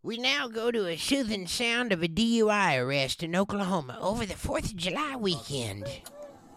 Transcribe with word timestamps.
We 0.00 0.16
now 0.16 0.46
go 0.46 0.70
to 0.70 0.86
a 0.86 0.96
soothing 0.96 1.48
sound 1.48 1.90
of 1.90 2.04
a 2.04 2.08
DUI 2.08 2.78
arrest 2.78 3.24
in 3.24 3.34
Oklahoma 3.34 3.98
over 4.00 4.24
the 4.24 4.34
4th 4.34 4.66
of 4.66 4.76
July 4.76 5.16
weekend. 5.16 5.88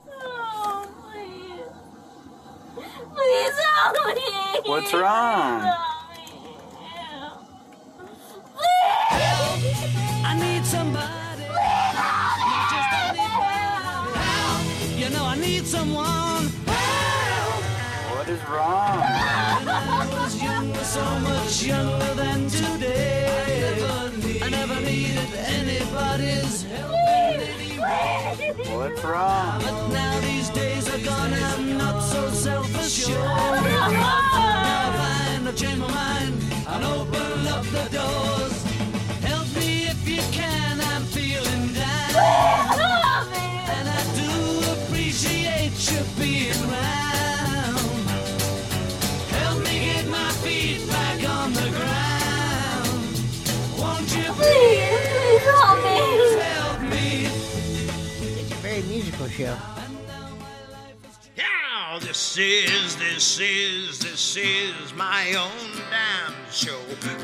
Oh, 0.08 0.88
please. 1.12 2.86
Please 3.16 3.58
help 3.58 4.16
me. 4.16 4.70
What's 4.70 4.94
wrong? 4.94 5.74
I 10.24 10.38
need 10.40 10.64
somebody. 10.64 11.48
Not 11.98 12.70
just 12.70 12.94
anybody. 13.10 14.20
Help. 14.20 15.00
You 15.00 15.10
know 15.10 15.26
I 15.26 15.36
need 15.36 15.66
someone. 15.66 16.46
Help. 16.68 17.64
What 18.16 18.30
is 18.30 18.44
wrong? 18.48 19.00
When 19.00 19.68
I 19.68 20.08
was 20.14 20.44
younger, 20.44 20.84
so 20.84 21.04
much 21.22 21.64
younger 21.64 22.14
than 22.14 22.48
today. 22.48 23.31
Needed 24.92 25.34
anybody's 25.36 26.64
help 26.64 26.92
in 26.92 27.40
any 27.40 27.80
way. 27.80 28.52
What's 28.76 29.02
wrong? 29.06 29.62
But 29.62 29.88
now 29.88 30.20
these 30.20 30.50
days 30.50 30.90
are 30.94 31.00
gone, 31.00 31.34
I'm 31.34 31.78
not 31.78 32.02
so 32.02 32.30
self-assured. 32.30 33.18
Now 33.18 33.32
I 33.54 34.92
find 35.00 35.48
I've 35.48 35.56
changed 35.56 35.80
my 35.80 35.88
mind 35.88 36.44
and 36.68 36.84
open 36.84 37.48
up 37.48 37.64
the 37.78 37.88
doors. 37.90 38.64
Help 39.24 39.48
me 39.56 39.88
if 39.88 40.06
you 40.06 40.22
can, 40.34 40.82
I'm 40.82 41.04
feeling 41.04 41.72
down. 41.72 42.18
And 43.76 43.88
I 43.88 44.02
do 44.20 44.32
appreciate 44.76 45.72
you 45.90 46.04
being 46.20 46.62
around. 46.70 47.80
Help 49.40 49.58
me 49.64 49.76
get 49.86 50.06
my 50.10 50.32
feet 50.44 50.86
back 50.90 51.24
Yeah, 59.38 59.58
this 62.02 62.38
is, 62.38 62.96
this 62.98 63.40
is, 63.40 64.00
this 64.00 64.38
is 64.38 64.94
my 64.96 65.34
own 65.34 65.82
damn 65.90 66.34
show. 66.52 66.78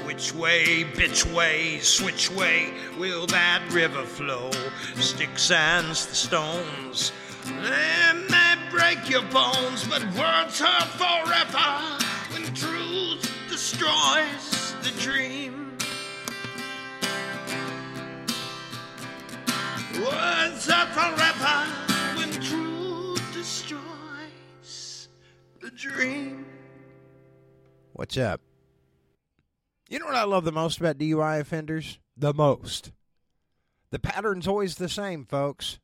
Which 0.05 0.33
way, 0.33 0.85
bitch 0.85 1.31
way, 1.33 1.79
switch 1.79 2.31
way 2.31 2.73
will 2.97 3.27
that 3.27 3.61
river 3.71 4.03
flow? 4.03 4.51
Sticks 4.95 5.51
and 5.51 5.95
stones, 5.95 7.11
they 7.45 8.25
may 8.29 8.55
break 8.71 9.09
your 9.09 9.23
bones, 9.23 9.85
but 9.87 10.01
words 10.15 10.59
hurt 10.59 10.87
forever 10.95 12.03
when 12.31 12.53
truth 12.53 13.31
destroys 13.49 14.75
the 14.81 14.91
dream. 15.01 15.77
Words 19.99 20.69
hurt 20.69 20.89
forever 20.93 21.86
dream. 25.77 26.45
What's 27.93 28.17
up? 28.17 28.41
You 29.89 29.99
know 29.99 30.05
what 30.07 30.15
I 30.15 30.23
love 30.23 30.43
the 30.43 30.51
most 30.51 30.79
about 30.79 30.97
DUI 30.97 31.39
offenders? 31.39 31.99
The 32.17 32.33
most. 32.33 32.91
The 33.91 33.99
pattern's 33.99 34.47
always 34.47 34.75
the 34.75 34.89
same, 34.89 35.23
folks. 35.25 35.79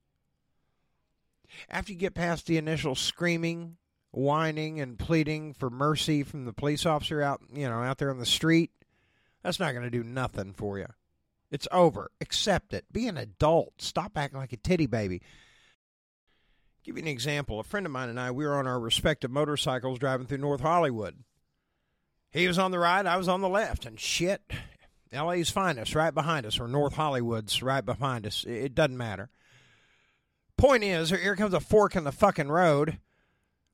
After 1.69 1.93
you 1.93 1.99
get 1.99 2.15
past 2.15 2.47
the 2.47 2.57
initial 2.57 2.95
screaming, 2.95 3.77
whining, 4.11 4.81
and 4.81 4.97
pleading 4.97 5.53
for 5.53 5.69
mercy 5.69 6.23
from 6.23 6.45
the 6.45 6.53
police 6.53 6.85
officer 6.85 7.21
out, 7.21 7.41
you 7.53 7.69
know, 7.69 7.81
out 7.81 7.99
there 7.99 8.09
on 8.09 8.17
the 8.17 8.25
street, 8.25 8.71
that's 9.43 9.59
not 9.59 9.73
going 9.73 9.83
to 9.83 9.91
do 9.91 10.03
nothing 10.03 10.53
for 10.53 10.79
you. 10.79 10.87
It's 11.51 11.67
over. 11.71 12.09
Accept 12.19 12.73
it. 12.73 12.85
Be 12.91 13.07
an 13.07 13.17
adult. 13.17 13.79
Stop 13.79 14.17
acting 14.17 14.39
like 14.39 14.53
a 14.53 14.57
titty 14.57 14.87
baby. 14.87 15.21
Give 16.83 16.97
you 16.97 17.03
an 17.03 17.07
example. 17.07 17.59
A 17.59 17.63
friend 17.63 17.85
of 17.85 17.91
mine 17.91 18.09
and 18.09 18.19
I, 18.19 18.31
we 18.31 18.45
were 18.45 18.55
on 18.55 18.67
our 18.67 18.79
respective 18.79 19.31
motorcycles 19.31 19.99
driving 19.99 20.27
through 20.27 20.39
North 20.39 20.61
Hollywood. 20.61 21.23
He 22.31 22.47
was 22.47 22.57
on 22.59 22.71
the 22.71 22.79
right, 22.79 23.05
I 23.05 23.15
was 23.15 23.27
on 23.27 23.41
the 23.41 23.49
left, 23.49 23.85
and 23.85 23.99
shit, 23.99 24.41
LA's 25.13 25.49
finest 25.49 25.95
right 25.95 26.13
behind 26.13 26.45
us, 26.45 26.59
or 26.59 26.67
North 26.67 26.95
Hollywood's 26.95 27.61
right 27.61 27.85
behind 27.85 28.25
us. 28.25 28.43
It 28.43 28.75
doesn't 28.75 28.97
matter. 28.97 29.29
Point 30.57 30.83
is, 30.83 31.11
here 31.11 31.35
comes 31.35 31.53
a 31.53 31.59
fork 31.59 31.95
in 31.95 32.03
the 32.03 32.11
fucking 32.11 32.49
road. 32.49 32.99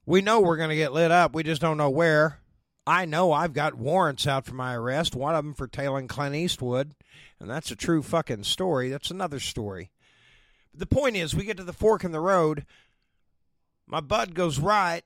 We 0.05 0.21
know 0.21 0.39
we're 0.39 0.57
going 0.57 0.69
to 0.69 0.75
get 0.75 0.93
lit 0.93 1.11
up. 1.11 1.33
We 1.33 1.43
just 1.43 1.61
don't 1.61 1.77
know 1.77 1.89
where. 1.89 2.39
I 2.85 3.05
know 3.05 3.31
I've 3.31 3.53
got 3.53 3.75
warrants 3.75 4.27
out 4.27 4.45
for 4.45 4.55
my 4.55 4.75
arrest, 4.75 5.15
one 5.15 5.35
of 5.35 5.45
them 5.45 5.53
for 5.53 5.67
tailing 5.67 6.07
Clint 6.07 6.35
Eastwood, 6.35 6.93
and 7.39 7.49
that's 7.49 7.71
a 7.71 7.75
true 7.75 8.01
fucking 8.01 8.43
story. 8.43 8.89
That's 8.89 9.11
another 9.11 9.39
story. 9.39 9.91
But 10.71 10.79
The 10.79 10.95
point 10.95 11.15
is, 11.15 11.35
we 11.35 11.45
get 11.45 11.57
to 11.57 11.63
the 11.63 11.73
fork 11.73 12.03
in 12.03 12.11
the 12.11 12.19
road. 12.19 12.65
My 13.89 14.01
bud 14.01 14.35
goes 14.35 14.59
right. 14.59 15.01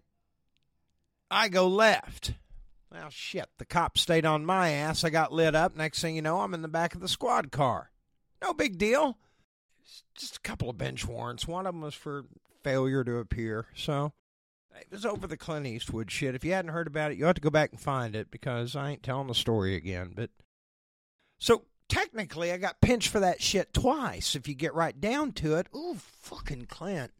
I 1.32 1.48
go 1.48 1.68
left. 1.68 2.34
Well, 2.92 3.10
shit, 3.10 3.50
the 3.58 3.66
cop 3.66 3.98
stayed 3.98 4.26
on 4.26 4.46
my 4.46 4.70
ass. 4.70 5.04
I 5.04 5.10
got 5.10 5.34
lit 5.34 5.56
up. 5.56 5.76
Next 5.76 6.02
thing 6.02 6.16
you 6.16 6.22
know, 6.22 6.42
I'm 6.42 6.54
in 6.54 6.62
the 6.62 6.68
back 6.68 6.94
of 6.94 7.02
the 7.02 7.08
squad 7.08 7.52
car. 7.52 7.90
No 8.42 8.54
big 8.54 8.78
deal. 8.78 9.18
Just 10.16 10.38
a 10.38 10.42
couple 10.42 10.70
of 10.70 10.78
bench 10.78 11.08
warrants. 11.08 11.48
One 11.48 11.66
of 11.66 11.74
them 11.74 11.82
was 11.82 11.96
for 11.96 12.26
failure 12.62 13.04
to 13.04 13.18
appear. 13.18 13.68
So 13.74 14.14
it 14.80 14.88
was 14.92 15.06
over 15.06 15.28
the 15.28 15.38
Clint 15.38 15.66
Eastwood 15.66 16.12
shit. 16.12 16.36
If 16.36 16.44
you 16.44 16.52
hadn't 16.52 16.72
heard 16.72 16.88
about 16.88 17.12
it, 17.12 17.18
you 17.18 17.26
have 17.26 17.36
to 17.36 17.42
go 17.42 17.50
back 17.50 17.72
and 17.72 17.80
find 17.80 18.16
it 18.16 18.30
because 18.30 18.76
I 18.76 18.92
ain't 18.92 19.02
telling 19.02 19.28
the 19.28 19.34
story 19.34 19.76
again. 19.76 20.12
But 20.14 20.30
so 21.40 21.64
technically, 21.88 22.52
I 22.52 22.58
got 22.58 22.82
pinched 22.82 23.10
for 23.10 23.22
that 23.22 23.42
shit 23.42 23.74
twice. 23.74 24.36
If 24.36 24.48
you 24.48 24.54
get 24.54 24.76
right 24.76 25.00
down 25.00 25.32
to 25.34 25.56
it, 25.56 25.68
ooh, 25.76 25.96
fucking 25.96 26.66
Clint. 26.66 27.12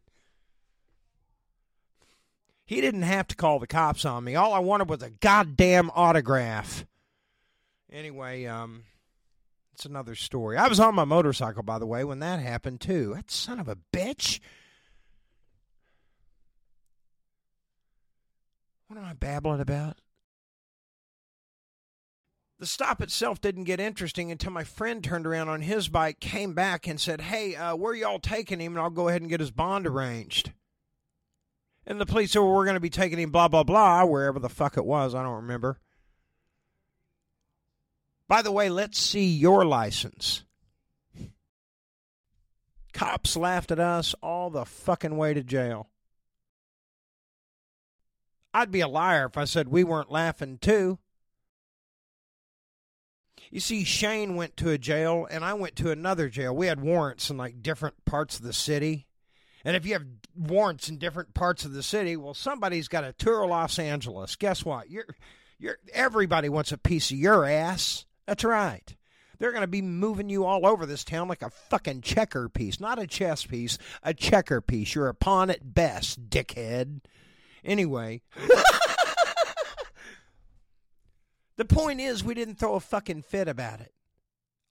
He 2.66 2.80
didn't 2.82 3.04
have 3.04 3.28
to 3.28 3.36
call 3.36 3.60
the 3.60 3.68
cops 3.68 4.06
on 4.06 4.24
me. 4.24 4.36
All 4.36 4.54
I 4.54 4.60
wanted 4.60 4.90
was 4.90 5.04
a 5.04 5.10
goddamn 5.10 5.92
autograph. 5.94 6.86
Anyway, 7.92 8.46
um, 8.46 8.84
it's 9.74 9.86
another 9.86 10.16
story. 10.16 10.58
I 10.58 10.68
was 10.68 10.80
on 10.80 10.96
my 10.96 11.04
motorcycle, 11.04 11.64
by 11.64 11.78
the 11.78 11.86
way, 11.86 12.04
when 12.04 12.20
that 12.20 12.40
happened 12.40 12.82
too. 12.82 13.14
That 13.16 13.30
son 13.30 13.60
of 13.60 13.68
a 13.68 13.78
bitch. 13.92 14.40
What 18.88 18.98
am 18.98 19.06
I 19.06 19.14
babbling 19.14 19.62
about? 19.62 19.98
The 22.60 22.68
stop 22.68 23.02
itself 23.02 23.42
didn't 23.42 23.66
get 23.66 23.82
interesting 23.82 24.32
until 24.32 24.52
my 24.52 24.64
friend 24.64 25.04
turned 25.04 25.28
around 25.28 25.50
on 25.50 25.62
his 25.62 25.90
bike, 25.90 26.20
came 26.22 26.54
back, 26.54 26.88
and 26.88 27.02
said, 27.02 27.20
Hey, 27.20 27.56
uh, 27.56 27.76
where 27.76 27.94
y'all 27.94 28.20
taking 28.20 28.62
him? 28.62 28.74
And 28.74 28.82
I'll 28.82 28.90
go 28.90 29.10
ahead 29.10 29.22
and 29.22 29.30
get 29.30 29.42
his 29.42 29.52
bond 29.52 29.86
arranged. 29.86 30.54
And 31.86 32.00
the 32.00 32.06
police 32.06 32.32
said, 32.32 32.40
well, 32.40 32.54
we're 32.54 32.66
going 32.66 32.76
to 32.76 32.80
be 32.80 32.90
taking 32.90 33.20
him 33.20 33.32
blah, 33.32 33.48
blah, 33.48 33.64
blah, 33.64 34.06
wherever 34.06 34.40
the 34.40 34.50
fuck 34.50 34.78
it 34.78 34.86
was. 34.86 35.14
I 35.14 35.24
don't 35.24 35.36
remember. 35.36 35.80
By 38.28 38.42
the 38.42 38.52
way, 38.52 38.70
let's 38.70 38.98
see 38.98 39.26
your 39.26 39.66
license. 39.66 40.44
Cops 42.94 43.36
laughed 43.36 43.72
at 43.72 43.80
us 43.80 44.16
all 44.22 44.50
the 44.50 44.66
fucking 44.66 45.18
way 45.18 45.34
to 45.34 45.44
jail. 45.44 45.90
I'd 48.54 48.72
be 48.72 48.82
a 48.82 48.88
liar 48.88 49.26
if 49.26 49.38
I 49.38 49.46
said 49.46 49.68
we 49.68 49.84
weren't 49.84 50.12
laughing 50.12 50.60
too. 50.60 51.00
You 53.50 53.60
see, 53.60 53.84
Shane 53.84 54.36
went 54.36 54.58
to 54.58 54.70
a 54.70 54.78
jail 54.78 55.28
and 55.30 55.44
I 55.44 55.54
went 55.54 55.76
to 55.78 55.92
another 55.92 56.30
jail. 56.30 56.56
We 56.56 56.68
had 56.68 56.82
warrants 56.82 57.30
in 57.30 57.38
like 57.38 57.62
different 57.62 58.06
parts 58.06 58.38
of 58.38 58.46
the 58.46 58.54
city. 58.54 59.08
And 59.66 59.76
if 59.76 59.86
you 59.86 59.94
have 59.94 60.06
warrants 60.36 60.90
in 60.90 60.98
different 60.98 61.34
parts 61.34 61.64
of 61.64 61.74
the 61.74 61.84
city, 61.84 62.18
well, 62.18 62.34
somebody's 62.34 62.88
got 62.88 63.04
a 63.04 63.14
tour 63.14 63.44
of 63.44 63.50
Los 63.50 63.80
Angeles. 63.80 64.36
Guess 64.36 64.66
what? 64.66 64.90
You're, 64.90 65.08
you're, 65.58 65.78
everybody 65.94 66.50
wants 66.50 66.72
a 66.72 66.78
piece 66.78 67.12
of 67.12 67.18
your 67.18 67.46
ass. 67.46 68.06
That's 68.26 68.44
right. 68.44 68.96
They're 69.40 69.52
going 69.52 69.62
to 69.62 69.68
be 69.68 69.82
moving 69.82 70.30
you 70.30 70.46
all 70.46 70.66
over 70.66 70.86
this 70.86 71.04
town 71.04 71.28
like 71.28 71.42
a 71.42 71.50
fucking 71.50 72.02
checker 72.02 72.50
piece. 72.50 72.80
Not 72.80 73.00
a 73.00 73.08
chess 73.08 73.46
piece, 73.46 73.78
a 74.02 74.14
checker 74.14 74.62
piece. 74.62 74.96
You're 74.96 75.10
a 75.10 75.14
pawn 75.14 75.50
at 75.50 75.74
best, 75.74 76.30
dickhead. 76.30 77.02
Anyway. 77.64 78.22
the 81.58 81.66
point 81.66 82.00
is, 82.02 82.24
we 82.24 82.34
didn't 82.34 82.56
throw 82.56 82.76
a 82.76 82.80
fucking 82.80 83.24
fit 83.24 83.48
about 83.48 83.80
it. 83.82 83.94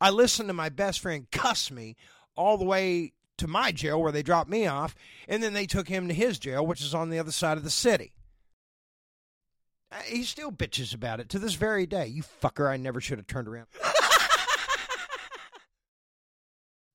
I 0.00 0.10
listened 0.10 0.48
to 0.48 0.54
my 0.54 0.68
best 0.68 1.00
friend 1.00 1.30
cuss 1.30 1.70
me 1.70 1.96
all 2.34 2.58
the 2.58 2.64
way 2.64 3.12
to 3.42 3.48
my 3.48 3.70
jail 3.72 4.00
where 4.00 4.12
they 4.12 4.22
dropped 4.22 4.48
me 4.48 4.66
off, 4.66 4.94
and 5.28 5.42
then 5.42 5.52
they 5.52 5.66
took 5.66 5.88
him 5.88 6.08
to 6.08 6.14
his 6.14 6.38
jail, 6.38 6.64
which 6.64 6.80
is 6.80 6.94
on 6.94 7.10
the 7.10 7.18
other 7.18 7.32
side 7.32 7.58
of 7.58 7.64
the 7.64 7.70
city. 7.70 8.12
Uh, 9.90 9.96
He 10.06 10.22
still 10.22 10.50
bitches 10.50 10.94
about 10.94 11.20
it 11.20 11.28
to 11.30 11.38
this 11.38 11.54
very 11.54 11.84
day. 11.86 12.06
You 12.06 12.22
fucker, 12.22 12.70
I 12.70 12.76
never 12.76 13.00
should 13.00 13.18
have 13.18 13.26
turned 13.26 13.48
around. 13.48 13.66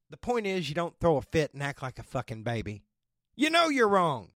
the 0.10 0.18
point 0.18 0.48
is, 0.48 0.70
you 0.70 0.76
don't 0.76 0.98
throw 1.00 1.18
a 1.18 1.22
fit 1.22 1.54
and 1.54 1.62
act 1.62 1.82
like 1.84 2.00
a 2.00 2.04
fucking 2.04 2.44
baby. 2.44 2.84
You 3.36 3.50
know 3.50 3.68
you're 3.70 3.88
wrong. 3.90 4.30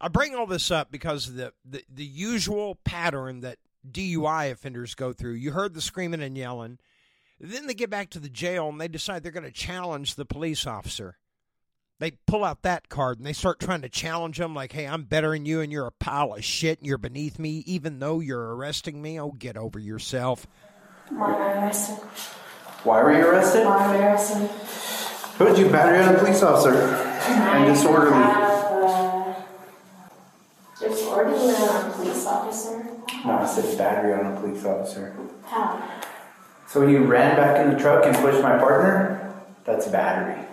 I 0.00 0.08
bring 0.08 0.34
all 0.34 0.46
this 0.46 0.70
up 0.70 0.90
because 0.92 1.28
of 1.28 1.36
the, 1.36 1.52
the, 1.64 1.82
the 1.92 2.04
usual 2.04 2.74
pattern 2.84 3.40
that 3.40 3.58
DUI 3.90 4.50
offenders 4.50 4.94
go 4.94 5.12
through. 5.14 5.32
You 5.32 5.52
heard 5.52 5.72
the 5.74 5.80
screaming 5.80 6.22
and 6.22 6.36
yelling. 6.36 6.78
Then 7.40 7.66
they 7.66 7.74
get 7.74 7.90
back 7.90 8.10
to 8.10 8.20
the 8.20 8.28
jail 8.28 8.68
and 8.68 8.80
they 8.80 8.88
decide 8.88 9.22
they're 9.22 9.32
going 9.32 9.44
to 9.44 9.50
challenge 9.50 10.14
the 10.14 10.24
police 10.24 10.66
officer. 10.66 11.18
They 12.00 12.12
pull 12.26 12.44
out 12.44 12.62
that 12.62 12.88
card 12.88 13.18
and 13.18 13.26
they 13.26 13.32
start 13.32 13.60
trying 13.60 13.82
to 13.82 13.88
challenge 13.88 14.40
him, 14.40 14.54
like, 14.54 14.72
hey, 14.72 14.86
I'm 14.86 15.04
better 15.04 15.30
than 15.30 15.46
you 15.46 15.60
and 15.60 15.70
you're 15.70 15.86
a 15.86 15.92
pile 15.92 16.34
of 16.34 16.44
shit 16.44 16.78
and 16.78 16.86
you're 16.86 16.98
beneath 16.98 17.38
me, 17.38 17.62
even 17.66 18.00
though 18.00 18.20
you're 18.20 18.54
arresting 18.56 19.00
me. 19.00 19.20
Oh, 19.20 19.30
get 19.30 19.56
over 19.56 19.78
yourself. 19.78 20.46
Why 21.08 21.34
am 21.34 21.42
I 21.42 21.64
arrested? 21.64 21.96
Why 22.82 23.02
were 23.02 23.16
you 23.16 23.26
arrested? 23.26 23.64
Why 23.64 23.84
am 23.84 23.90
I 23.90 24.06
arrested? 24.06 24.50
Who 25.38 25.44
did 25.46 25.58
you 25.58 25.68
battery 25.70 25.98
on 26.00 26.14
a 26.14 26.18
police 26.18 26.42
officer? 26.42 26.74
And 26.74 27.74
disorderly. 27.74 28.16
Uh, 28.16 29.34
disorderly 30.80 31.54
on 31.54 31.90
a 31.90 31.92
police 31.94 32.26
officer? 32.26 32.84
No, 33.24 33.38
I 33.38 33.46
said 33.46 33.78
battery 33.78 34.14
on 34.14 34.32
a 34.32 34.40
police 34.40 34.64
officer. 34.64 35.16
How? 35.44 36.03
So 36.66 36.80
when 36.80 36.90
you 36.90 37.04
ran 37.04 37.36
back 37.36 37.64
in 37.64 37.72
the 37.72 37.78
truck 37.78 38.04
and 38.04 38.16
pushed 38.16 38.42
my 38.42 38.58
partner, 38.58 39.32
that's 39.64 39.86
battery. 39.88 40.44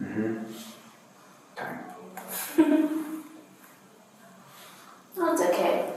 Mm-hmm. 0.00 0.44
Okay. 1.58 2.74
Oh, 5.20 5.32
it's 5.32 5.42
okay. 5.42 5.94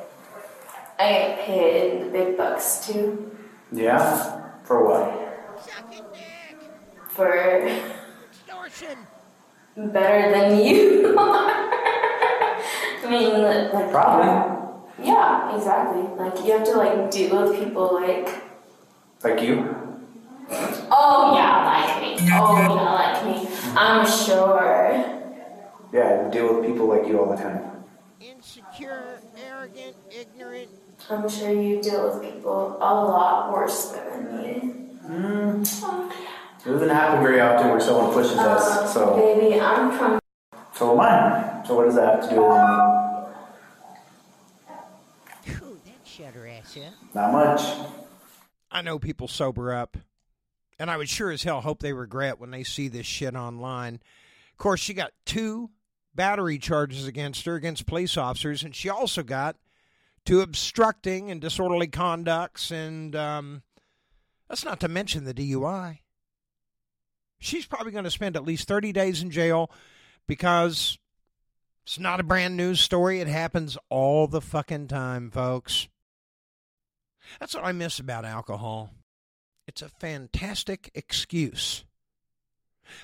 I 0.97 1.09
get 1.12 1.39
paid 1.45 1.91
in 1.94 2.06
the 2.06 2.12
big 2.12 2.35
bucks 2.38 2.88
too 2.88 3.31
Yeah? 3.71 4.41
For 4.63 4.83
what? 4.83 5.62
For 7.09 7.67
Extortion. 8.31 8.97
better 9.77 10.31
than 10.31 10.57
you 10.65 11.15
are. 11.19 11.51
I 11.51 13.07
mean, 13.09 13.41
like 13.44 13.91
Probably. 13.91 15.06
Yeah, 15.06 15.56
exactly. 15.56 16.01
Like 16.17 16.44
you 16.44 16.53
have 16.53 16.63
to 16.65 16.77
like 16.77 17.12
deal 17.12 17.44
with 17.47 17.59
people 17.63 17.94
like, 17.94 18.27
Like 19.23 19.41
you? 19.41 19.75
oh 20.91 21.33
yeah, 21.35 21.63
like 21.65 22.01
me. 22.01 22.18
Oh 22.33 22.57
yeah, 22.57 22.69
like 22.69 23.23
me. 23.25 23.47
I'm 23.77 24.06
sure. 24.06 25.06
Yeah, 25.94 26.25
I 26.27 26.29
deal 26.31 26.53
with 26.56 26.65
people 26.65 26.88
like 26.88 27.07
you 27.07 27.19
all 27.19 27.29
the 27.29 27.38
time. 27.41 27.62
Insecure, 28.19 29.19
arrogant, 29.47 29.95
ignorant. 30.09 30.69
I'm 31.09 31.29
sure 31.29 31.51
you 31.51 31.81
deal 31.81 32.03
with 32.09 32.21
people 32.33 32.77
a 32.77 32.94
lot 32.95 33.51
worse 33.53 33.91
than 33.91 34.38
me. 34.38 34.77
It 36.63 36.65
doesn't 36.65 36.89
happen 36.89 37.24
very 37.24 37.41
often 37.41 37.69
where 37.71 37.79
someone 37.79 38.13
pushes 38.13 38.38
Uh, 38.38 38.41
us, 38.50 38.94
so 38.94 39.15
baby, 39.15 39.59
I'm 39.59 39.91
from. 39.97 40.19
so 40.74 40.91
am 40.94 41.00
I. 41.00 41.63
So 41.67 41.75
what 41.75 41.85
does 41.85 41.95
that 41.95 42.15
have 42.21 42.29
to 42.29 42.35
do 42.35 42.41
with 42.41 42.51
anything? 42.51 42.88
Whew, 45.67 45.79
that 45.85 46.07
shut 46.07 46.33
her 46.33 46.47
ass 46.47 46.77
up. 46.77 46.94
Not 47.15 47.31
much. 47.33 47.62
I 48.71 48.81
know 48.81 49.00
people 49.00 49.27
sober 49.27 49.73
up, 49.73 49.97
and 50.79 50.89
I 50.89 50.97
would 50.97 51.09
sure 51.09 51.31
as 51.31 51.44
hell 51.44 51.62
hope 51.62 51.81
they 51.81 51.94
regret 51.94 52.39
when 52.39 52.51
they 52.51 52.63
see 52.63 52.88
this 52.88 53.06
shit 53.06 53.35
online. 53.35 53.95
Of 54.51 54.57
course, 54.57 54.79
she 54.79 54.94
got 54.94 55.12
two 55.25 55.71
battery 56.15 56.57
charges 56.57 57.06
against 57.06 57.45
her 57.45 57.56
against 57.56 57.85
police 57.85 58.18
officers, 58.18 58.63
and 58.63 58.75
she 58.75 58.89
also 58.89 59.23
got 59.23 59.57
two 60.25 60.41
obstructing 60.41 61.29
and 61.29 61.41
disorderly 61.41 61.88
conducts, 61.88 62.71
and 62.71 63.15
um, 63.15 63.63
that's 64.47 64.65
not 64.65 64.79
to 64.79 64.88
mention 64.88 65.25
the 65.25 65.33
DUI. 65.33 66.00
She's 67.39 67.65
probably 67.65 67.91
going 67.91 68.03
to 68.03 68.12
spend 68.12 68.35
at 68.35 68.45
least 68.45 68.67
30 68.67 68.91
days 68.91 69.21
in 69.21 69.31
jail 69.31 69.71
because 70.27 71.00
it's 71.83 72.00
not 72.00 72.19
a 72.19 72.24
brand 72.24 72.56
new 72.56 72.75
story. 72.75 73.19
It 73.19 73.27
happens 73.27 73.77
all 73.89 74.27
the 74.27 74.41
fucking 74.41 74.88
time, 74.88 75.31
folks. 75.31 75.88
That's 77.39 77.56
what 77.56 77.65
I 77.65 77.71
miss 77.71 78.00
about 78.00 78.25
alcohol. 78.25 78.91
It's 79.68 79.81
a 79.81 79.89
fantastic 79.89 80.91
excuse. 80.94 81.85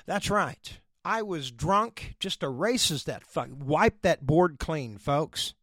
That's 0.06 0.30
right. 0.30 0.80
I 1.04 1.22
was 1.22 1.50
drunk. 1.50 2.16
Just 2.20 2.42
erases 2.42 3.04
that 3.04 3.24
fuck. 3.24 3.48
Wipe 3.58 4.02
that 4.02 4.26
board 4.26 4.58
clean, 4.58 4.98
folks. 4.98 5.54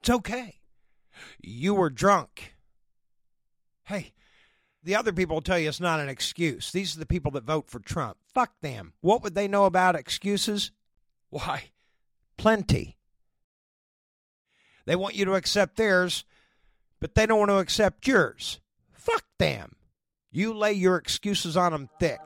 It's 0.00 0.10
okay. 0.10 0.60
You 1.40 1.74
were 1.74 1.90
drunk. 1.90 2.54
Hey, 3.84 4.12
the 4.84 4.94
other 4.94 5.12
people 5.12 5.36
will 5.36 5.42
tell 5.42 5.58
you 5.58 5.68
it's 5.68 5.80
not 5.80 6.00
an 6.00 6.08
excuse. 6.08 6.70
These 6.70 6.94
are 6.94 7.00
the 7.00 7.06
people 7.06 7.32
that 7.32 7.44
vote 7.44 7.68
for 7.68 7.80
Trump. 7.80 8.18
Fuck 8.32 8.52
them. 8.60 8.92
What 9.00 9.22
would 9.22 9.34
they 9.34 9.48
know 9.48 9.64
about 9.64 9.96
excuses? 9.96 10.70
Why, 11.30 11.70
plenty. 12.36 12.96
They 14.86 14.96
want 14.96 15.16
you 15.16 15.24
to 15.24 15.34
accept 15.34 15.76
theirs, 15.76 16.24
but 17.00 17.14
they 17.14 17.26
don't 17.26 17.38
want 17.38 17.50
to 17.50 17.58
accept 17.58 18.06
yours. 18.06 18.60
Fuck 18.92 19.24
them. 19.38 19.76
You 20.30 20.52
lay 20.52 20.72
your 20.72 20.96
excuses 20.96 21.56
on 21.56 21.72
them 21.72 21.88
thick. 21.98 22.20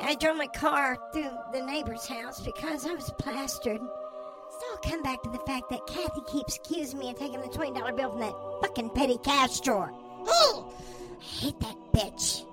I 0.00 0.16
drove 0.20 0.36
my 0.36 0.46
car 0.46 0.96
through 1.12 1.30
the 1.52 1.62
neighbor's 1.62 2.06
house 2.06 2.40
because 2.40 2.86
I 2.86 2.94
was 2.94 3.10
plastered. 3.18 3.78
So 3.80 4.66
I'll 4.72 4.90
come 4.90 5.02
back 5.02 5.22
to 5.22 5.30
the 5.30 5.38
fact 5.46 5.70
that 5.70 5.86
Kathy 5.86 6.20
keeps 6.30 6.56
accusing 6.56 6.98
me 6.98 7.10
of 7.10 7.18
taking 7.18 7.40
the 7.40 7.48
$20 7.48 7.96
bill 7.96 8.10
from 8.10 8.20
that 8.20 8.34
fucking 8.62 8.90
petty 8.90 9.18
cash 9.22 9.60
drawer. 9.60 9.92
Ugh! 10.22 10.72
I 11.20 11.22
hate 11.22 11.60
that 11.60 11.76
bitch. 11.92 12.44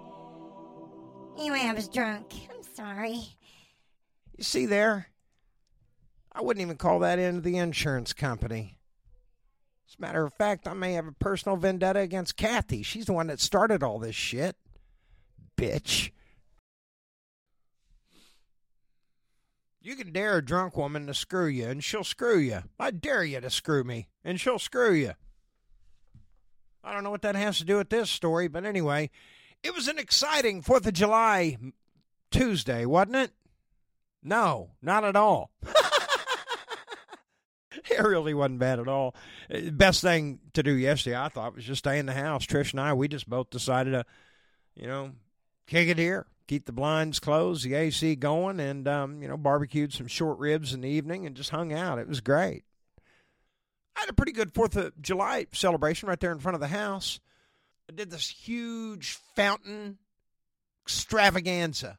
Anyway, 1.37 1.61
I 1.63 1.73
was 1.73 1.87
drunk. 1.87 2.33
I'm 2.49 2.63
sorry. 2.75 3.21
You 4.37 4.43
see 4.43 4.65
there? 4.65 5.07
I 6.31 6.41
wouldn't 6.41 6.61
even 6.61 6.77
call 6.77 6.99
that 6.99 7.19
into 7.19 7.41
the 7.41 7.57
insurance 7.57 8.13
company. 8.13 8.77
As 9.87 9.95
a 9.97 10.01
matter 10.01 10.25
of 10.25 10.33
fact, 10.33 10.67
I 10.67 10.73
may 10.73 10.93
have 10.93 11.07
a 11.07 11.11
personal 11.11 11.57
vendetta 11.57 11.99
against 11.99 12.37
Kathy. 12.37 12.81
She's 12.83 13.05
the 13.05 13.13
one 13.13 13.27
that 13.27 13.39
started 13.39 13.83
all 13.83 13.99
this 13.99 14.15
shit. 14.15 14.55
Bitch. 15.57 16.11
You 19.81 19.95
can 19.95 20.11
dare 20.11 20.37
a 20.37 20.45
drunk 20.45 20.75
woman 20.75 21.05
to 21.05 21.13
screw 21.13 21.45
you, 21.45 21.67
and 21.67 21.83
she'll 21.83 22.03
screw 22.03 22.39
you. 22.39 22.63
I 22.79 22.89
dare 22.89 23.23
you 23.23 23.39
to 23.39 23.51
screw 23.51 23.83
me, 23.83 24.07
and 24.23 24.41
she'll 24.41 24.57
screw 24.57 24.93
you. 24.93 25.13
I 26.83 26.91
don't 26.91 27.03
know 27.03 27.11
what 27.11 27.21
that 27.21 27.35
has 27.35 27.59
to 27.59 27.65
do 27.65 27.77
with 27.77 27.89
this 27.89 28.09
story, 28.09 28.47
but 28.47 28.65
anyway, 28.65 29.11
it 29.63 29.75
was 29.75 29.87
an 29.87 29.99
exciting 29.99 30.63
4th 30.63 30.87
of 30.87 30.93
July 30.93 31.57
Tuesday, 32.31 32.85
wasn't 32.85 33.15
it? 33.17 33.31
No, 34.23 34.71
not 34.81 35.03
at 35.03 35.15
all. 35.15 35.51
it 37.91 38.01
really 38.01 38.33
wasn't 38.33 38.59
bad 38.59 38.79
at 38.79 38.87
all. 38.87 39.15
Uh, 39.53 39.71
Best 39.71 40.01
thing 40.01 40.39
to 40.53 40.63
do 40.63 40.73
yesterday, 40.73 41.17
I 41.17 41.29
thought, 41.29 41.55
was 41.55 41.65
just 41.65 41.79
stay 41.79 41.99
in 41.99 42.05
the 42.05 42.13
house. 42.13 42.45
Trish 42.45 42.71
and 42.71 42.79
I, 42.79 42.93
we 42.93 43.07
just 43.07 43.29
both 43.29 43.49
decided 43.49 43.91
to, 43.91 44.05
you 44.75 44.87
know, 44.87 45.11
kick 45.67 45.87
it 45.87 45.97
here, 45.97 46.25
keep 46.47 46.65
the 46.65 46.71
blinds 46.71 47.19
closed, 47.19 47.63
the 47.65 47.75
AC 47.75 48.15
going, 48.15 48.59
and, 48.59 48.87
um, 48.87 49.21
you 49.21 49.27
know, 49.27 49.37
barbecued 49.37 49.93
some 49.93 50.07
short 50.07 50.39
ribs 50.39 50.73
in 50.73 50.81
the 50.81 50.89
evening 50.89 51.25
and 51.25 51.35
just 51.35 51.49
hung 51.51 51.73
out. 51.73 51.99
It 51.99 52.07
was 52.07 52.21
great. 52.21 52.63
I 53.95 54.01
had 54.01 54.09
a 54.09 54.13
pretty 54.13 54.33
good 54.33 54.53
4th 54.53 54.75
of 54.75 55.01
July 55.01 55.47
celebration 55.53 56.09
right 56.09 56.19
there 56.19 56.31
in 56.31 56.39
front 56.39 56.55
of 56.55 56.61
the 56.61 56.67
house. 56.67 57.19
I 57.89 57.93
did 57.93 58.11
this 58.11 58.27
huge 58.27 59.17
fountain 59.35 59.99
extravaganza. 60.83 61.97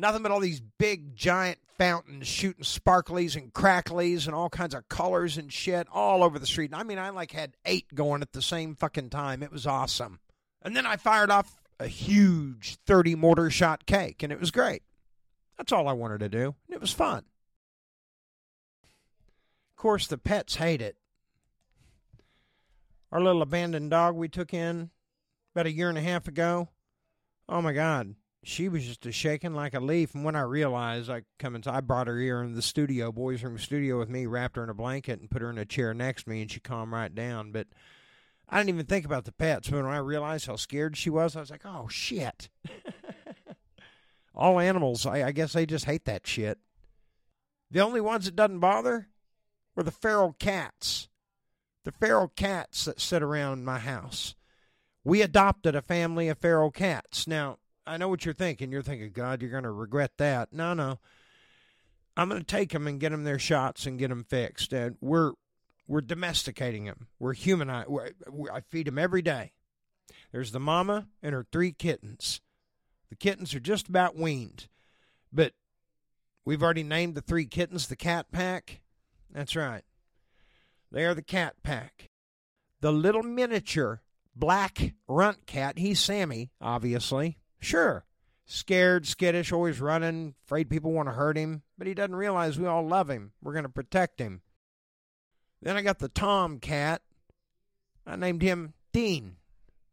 Nothing 0.00 0.22
but 0.22 0.32
all 0.32 0.40
these 0.40 0.62
big, 0.78 1.14
giant 1.14 1.58
fountains 1.76 2.26
shooting 2.26 2.64
sparklies 2.64 3.36
and 3.36 3.52
cracklies 3.52 4.24
and 4.24 4.34
all 4.34 4.48
kinds 4.48 4.74
of 4.74 4.88
colors 4.88 5.36
and 5.36 5.52
shit 5.52 5.86
all 5.92 6.22
over 6.22 6.38
the 6.38 6.46
street. 6.46 6.70
I 6.72 6.84
mean, 6.84 6.98
I 6.98 7.10
like 7.10 7.32
had 7.32 7.54
eight 7.66 7.94
going 7.94 8.22
at 8.22 8.32
the 8.32 8.40
same 8.40 8.74
fucking 8.74 9.10
time. 9.10 9.42
It 9.42 9.52
was 9.52 9.66
awesome. 9.66 10.20
And 10.62 10.74
then 10.74 10.86
I 10.86 10.96
fired 10.96 11.30
off 11.30 11.54
a 11.78 11.86
huge 11.86 12.78
30 12.86 13.14
mortar 13.14 13.50
shot 13.50 13.84
cake, 13.84 14.22
and 14.22 14.32
it 14.32 14.40
was 14.40 14.50
great. 14.50 14.82
That's 15.58 15.70
all 15.72 15.86
I 15.86 15.92
wanted 15.92 16.20
to 16.20 16.30
do. 16.30 16.54
And 16.66 16.74
it 16.74 16.80
was 16.80 16.92
fun. 16.92 17.24
Of 19.68 19.76
course, 19.76 20.06
the 20.06 20.16
pets 20.16 20.56
hate 20.56 20.80
it. 20.80 20.96
Our 23.12 23.20
little 23.20 23.42
abandoned 23.42 23.90
dog 23.90 24.16
we 24.16 24.28
took 24.28 24.54
in 24.54 24.90
about 25.54 25.66
a 25.66 25.72
year 25.72 25.90
and 25.90 25.98
a 25.98 26.02
half 26.02 26.26
ago. 26.26 26.70
Oh 27.50 27.60
my 27.60 27.74
God. 27.74 28.14
She 28.42 28.70
was 28.70 28.86
just 28.86 29.04
a 29.04 29.12
shaking 29.12 29.54
like 29.54 29.74
a 29.74 29.80
leaf. 29.80 30.14
And 30.14 30.24
when 30.24 30.36
I 30.36 30.40
realized 30.42 31.10
I 31.10 31.22
come 31.38 31.54
inside, 31.54 31.76
I 31.76 31.80
brought 31.80 32.06
her 32.06 32.18
here 32.18 32.42
in 32.42 32.54
the 32.54 32.62
studio, 32.62 33.12
boys' 33.12 33.42
room 33.42 33.58
studio 33.58 33.98
with 33.98 34.08
me, 34.08 34.26
wrapped 34.26 34.56
her 34.56 34.64
in 34.64 34.70
a 34.70 34.74
blanket 34.74 35.20
and 35.20 35.30
put 35.30 35.42
her 35.42 35.50
in 35.50 35.58
a 35.58 35.66
chair 35.66 35.92
next 35.92 36.24
to 36.24 36.30
me, 36.30 36.42
and 36.42 36.50
she 36.50 36.60
calmed 36.60 36.92
right 36.92 37.14
down. 37.14 37.52
But 37.52 37.66
I 38.48 38.58
didn't 38.58 38.70
even 38.70 38.86
think 38.86 39.04
about 39.04 39.26
the 39.26 39.32
pets. 39.32 39.68
But 39.68 39.84
when 39.84 39.92
I 39.92 39.98
realized 39.98 40.46
how 40.46 40.56
scared 40.56 40.96
she 40.96 41.10
was, 41.10 41.36
I 41.36 41.40
was 41.40 41.50
like, 41.50 41.66
oh 41.66 41.88
shit. 41.88 42.48
All 44.34 44.58
animals, 44.58 45.04
I, 45.04 45.24
I 45.24 45.32
guess 45.32 45.52
they 45.52 45.66
just 45.66 45.84
hate 45.84 46.06
that 46.06 46.26
shit. 46.26 46.58
The 47.70 47.80
only 47.80 48.00
ones 48.00 48.24
that 48.24 48.36
doesn't 48.36 48.58
bother 48.58 49.08
were 49.76 49.82
the 49.82 49.90
feral 49.90 50.34
cats. 50.38 51.08
The 51.84 51.92
feral 51.92 52.28
cats 52.28 52.86
that 52.86 53.00
sit 53.00 53.22
around 53.22 53.64
my 53.64 53.78
house. 53.78 54.34
We 55.04 55.22
adopted 55.22 55.74
a 55.74 55.82
family 55.82 56.28
of 56.28 56.38
feral 56.38 56.70
cats. 56.70 57.26
Now, 57.26 57.58
I 57.86 57.96
know 57.96 58.08
what 58.08 58.24
you're 58.24 58.34
thinking. 58.34 58.72
You're 58.72 58.82
thinking, 58.82 59.10
God, 59.12 59.42
you're 59.42 59.50
going 59.50 59.64
to 59.64 59.70
regret 59.70 60.12
that. 60.18 60.52
No, 60.52 60.74
no. 60.74 60.98
I'm 62.16 62.28
going 62.28 62.40
to 62.40 62.46
take 62.46 62.72
them 62.72 62.86
and 62.86 63.00
get 63.00 63.10
them 63.10 63.24
their 63.24 63.38
shots 63.38 63.86
and 63.86 63.98
get 63.98 64.08
them 64.08 64.24
fixed. 64.24 64.72
And 64.72 64.96
we're 65.00 65.32
we're 65.88 66.00
domesticating 66.00 66.84
them. 66.84 67.08
We're 67.18 67.32
humanizing. 67.32 67.98
I 68.52 68.60
feed 68.60 68.86
them 68.86 68.98
every 68.98 69.22
day. 69.22 69.52
There's 70.30 70.52
the 70.52 70.60
mama 70.60 71.08
and 71.22 71.34
her 71.34 71.46
three 71.50 71.72
kittens. 71.72 72.40
The 73.08 73.16
kittens 73.16 73.54
are 73.54 73.60
just 73.60 73.88
about 73.88 74.16
weaned, 74.16 74.68
but 75.32 75.52
we've 76.44 76.62
already 76.62 76.84
named 76.84 77.16
the 77.16 77.20
three 77.20 77.46
kittens 77.46 77.88
the 77.88 77.96
cat 77.96 78.26
pack. 78.30 78.82
That's 79.32 79.56
right. 79.56 79.82
They 80.92 81.04
are 81.04 81.14
the 81.14 81.22
cat 81.22 81.56
pack. 81.64 82.10
The 82.80 82.92
little 82.92 83.24
miniature 83.24 84.00
black 84.36 84.94
runt 85.08 85.46
cat, 85.46 85.78
he's 85.78 86.00
Sammy, 86.00 86.50
obviously. 86.60 87.39
Sure. 87.60 88.04
Scared, 88.46 89.06
skittish, 89.06 89.52
always 89.52 89.80
running, 89.80 90.34
afraid 90.44 90.68
people 90.68 90.92
want 90.92 91.08
to 91.08 91.14
hurt 91.14 91.36
him, 91.36 91.62
but 91.78 91.86
he 91.86 91.94
doesn't 91.94 92.16
realize 92.16 92.58
we 92.58 92.66
all 92.66 92.86
love 92.86 93.08
him. 93.08 93.32
We're 93.40 93.52
going 93.52 93.62
to 93.62 93.68
protect 93.68 94.18
him. 94.18 94.42
Then 95.62 95.76
I 95.76 95.82
got 95.82 95.98
the 95.98 96.08
Tom 96.08 96.58
cat. 96.58 97.02
I 98.06 98.16
named 98.16 98.42
him 98.42 98.74
Dean. 98.92 99.36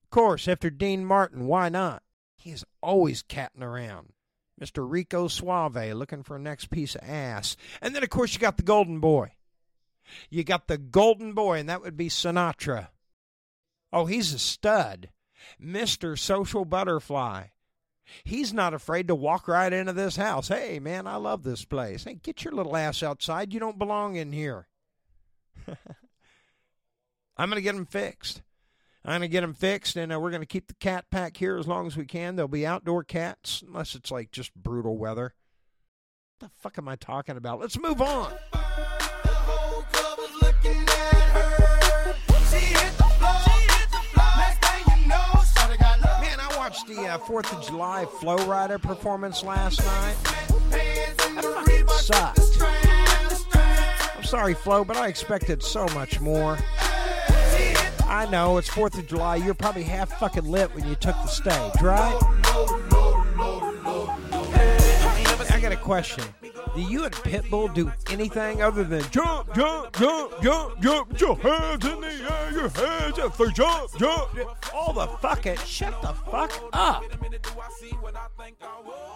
Of 0.05 0.09
course, 0.09 0.47
after 0.47 0.69
Dean 0.69 1.05
Martin, 1.05 1.45
why 1.45 1.69
not? 1.69 2.01
He's 2.35 2.63
always 2.81 3.21
catting 3.21 3.61
around. 3.61 4.13
Mr. 4.59 4.89
Rico 4.89 5.27
Suave 5.27 5.93
looking 5.93 6.23
for 6.23 6.37
a 6.37 6.39
next 6.39 6.69
piece 6.71 6.95
of 6.95 7.07
ass. 7.07 7.57
And 7.81 7.93
then, 7.93 8.01
of 8.03 8.09
course, 8.09 8.33
you 8.33 8.39
got 8.39 8.57
the 8.57 8.63
Golden 8.63 8.99
Boy. 8.99 9.33
You 10.29 10.43
got 10.43 10.67
the 10.67 10.77
Golden 10.77 11.33
Boy, 11.33 11.59
and 11.59 11.69
that 11.69 11.81
would 11.81 11.97
be 11.97 12.09
Sinatra. 12.09 12.87
Oh, 13.93 14.05
he's 14.05 14.33
a 14.33 14.39
stud. 14.39 15.09
Mr. 15.61 16.17
Social 16.17 16.65
Butterfly. 16.65 17.47
He's 18.23 18.53
not 18.53 18.73
afraid 18.73 19.07
to 19.07 19.15
walk 19.15 19.47
right 19.47 19.71
into 19.71 19.93
this 19.93 20.15
house. 20.15 20.47
Hey, 20.47 20.79
man, 20.79 21.07
I 21.07 21.15
love 21.15 21.43
this 21.43 21.65
place. 21.65 22.03
Hey, 22.03 22.15
get 22.15 22.43
your 22.43 22.53
little 22.53 22.75
ass 22.75 23.03
outside. 23.03 23.53
You 23.53 23.59
don't 23.59 23.79
belong 23.79 24.15
in 24.15 24.31
here. 24.31 24.67
I'm 25.67 27.49
going 27.49 27.55
to 27.55 27.61
get 27.61 27.75
him 27.75 27.85
fixed. 27.85 28.41
I'm 29.05 29.11
going 29.11 29.21
to 29.21 29.27
get 29.29 29.41
them 29.41 29.53
fixed, 29.53 29.95
and 29.95 30.11
uh, 30.11 30.19
we're 30.19 30.31
going 30.31 30.41
to 30.41 30.47
keep 30.47 30.67
the 30.67 30.73
cat 30.73 31.05
pack 31.09 31.37
here 31.37 31.57
as 31.57 31.67
long 31.67 31.87
as 31.87 31.95
we 31.95 32.05
can. 32.05 32.35
There'll 32.35 32.49
be 32.49 32.65
outdoor 32.65 33.03
cats, 33.05 33.63
unless 33.65 33.95
it's 33.95 34.11
like 34.11 34.31
just 34.31 34.53
brutal 34.53 34.97
weather. 34.97 35.33
What 36.39 36.49
the 36.49 36.51
fuck 36.57 36.77
am 36.77 36.89
I 36.89 36.97
talking 36.97 37.37
about? 37.37 37.59
Let's 37.59 37.79
move 37.79 38.01
on. 38.01 38.33
The 46.85 47.07
uh, 47.07 47.17
4th 47.17 47.57
of 47.57 47.65
July 47.65 48.05
Flo 48.19 48.37
Rida 48.37 48.81
performance 48.81 49.43
last 49.43 49.83
night. 49.83 50.15
That 52.07 52.37
fucking. 52.37 54.17
I'm 54.17 54.23
sorry, 54.23 54.53
Flo, 54.53 54.85
but 54.85 54.95
I 54.95 55.07
expected 55.07 55.63
so 55.63 55.85
much 55.87 56.19
more. 56.19 56.57
I 58.05 58.27
know 58.29 58.57
it's 58.57 58.69
Fourth 58.69 58.97
of 58.97 59.07
July. 59.07 59.37
You're 59.37 59.53
probably 59.53 59.83
half 59.83 60.17
fucking 60.19 60.45
lit 60.45 60.73
when 60.75 60.87
you 60.87 60.95
took 60.95 61.15
the 61.15 61.27
stage, 61.27 61.81
right? 61.81 62.17
I 65.49 65.59
got 65.61 65.71
a 65.71 65.77
question. 65.77 66.23
Do 66.77 66.83
you 66.83 67.05
and 67.05 67.13
Pitbull 67.15 67.73
do 67.73 67.91
anything 68.11 68.61
other 68.61 68.83
than 68.83 69.01
jump, 69.09 69.51
jump, 69.55 69.97
jump, 69.97 70.43
jump, 70.43 70.79
jump, 70.79 71.19
your 71.19 71.35
hands 71.35 71.83
in 71.83 72.01
the 72.01 72.07
air, 72.07 72.51
your 72.51 72.69
hands 72.69 73.17
up 73.17 73.35
for 73.35 73.47
jump, 73.47 73.97
jump? 73.97 74.29
All 74.75 74.93
the 74.93 75.07
fucking 75.07 75.57
shut 75.65 75.99
the 76.03 76.13
fuck 76.29 76.53
up. 76.73 77.03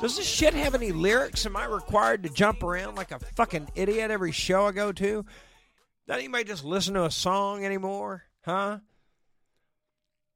Does 0.02 0.18
this 0.18 0.26
shit 0.26 0.56
have 0.56 0.74
any 0.74 0.92
lyrics? 0.92 1.46
Am 1.46 1.56
I 1.56 1.66
required 1.66 2.24
to 2.24 2.30
jump 2.30 2.64
around 2.64 2.96
like 2.96 3.12
a 3.12 3.20
fucking 3.20 3.68
idiot 3.76 4.10
every 4.10 4.32
show 4.32 4.66
I 4.66 4.72
go 4.72 4.92
to? 4.94 5.24
Does 6.08 6.18
anybody 6.18 6.46
just 6.46 6.66
listen 6.66 6.96
to 6.96 7.06
a 7.06 7.12
song 7.12 7.64
anymore? 7.64 8.24
Huh? 8.44 8.80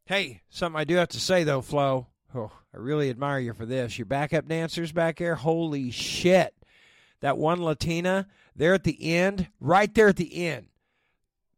Hey, 0.06 0.42
something 0.50 0.80
I 0.80 0.84
do 0.84 0.98
have 0.98 1.10
to 1.10 1.20
say 1.20 1.44
though, 1.44 1.62
Flo. 1.62 2.06
Oh, 2.36 2.52
I 2.72 2.78
really 2.78 3.10
admire 3.10 3.40
you 3.40 3.56
for 3.56 3.66
this. 3.66 3.98
Your 3.98 4.06
backup 4.06 4.48
dancers 4.48 4.92
back 4.92 5.18
there, 5.18 5.34
holy 5.34 5.90
shit. 5.90 6.54
That 7.26 7.40
one 7.40 7.64
Latina 7.64 8.28
there 8.56 8.76
at 8.76 8.84
the 8.84 9.04
end, 9.16 9.48
right 9.60 9.92
there 9.92 10.10
at 10.10 10.16
the 10.16 10.46
end. 10.46 10.68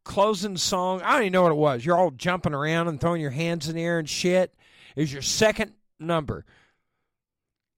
Closing 0.05 0.55
song. 0.55 1.01
I 1.01 1.11
don't 1.11 1.23
even 1.23 1.33
know 1.33 1.41
what 1.41 1.51
it 1.51 1.55
was. 1.55 1.85
You're 1.85 1.97
all 1.97 2.11
jumping 2.11 2.53
around 2.53 2.87
and 2.87 3.01
throwing 3.01 3.19
your 3.19 3.31
hands 3.31 3.67
in 3.67 3.75
the 3.75 3.83
air 3.83 3.99
and 3.99 4.07
shit. 4.07 4.55
Is 4.95 5.11
your 5.11 5.21
second 5.21 5.73
number. 5.99 6.45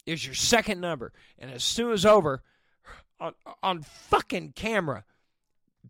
Is 0.05 0.24
your 0.24 0.36
second 0.36 0.79
number. 0.79 1.13
And 1.39 1.50
as 1.50 1.63
soon 1.63 1.91
as 1.91 2.05
over, 2.05 2.43
on, 3.19 3.34
on 3.63 3.81
fucking 3.81 4.51
camera, 4.51 5.03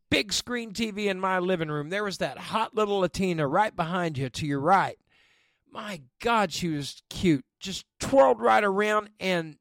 big 0.10 0.32
screen 0.32 0.72
TV 0.72 1.08
in 1.08 1.20
my 1.20 1.40
living 1.40 1.68
room. 1.68 1.90
There 1.90 2.06
was 2.06 2.20
that 2.20 2.38
hot 2.38 2.74
little 2.74 3.00
Latina 3.00 3.46
right 3.46 3.76
behind 3.76 4.18
you 4.18 4.30
to 4.30 4.46
your 4.46 4.62
right. 4.62 4.98
My 5.70 6.00
God, 6.22 6.54
she 6.54 6.70
was 6.70 7.04
cute. 7.10 7.44
Just 7.60 7.84
twirled 8.00 8.40
right 8.40 8.64
around 8.64 9.10
and 9.20 9.58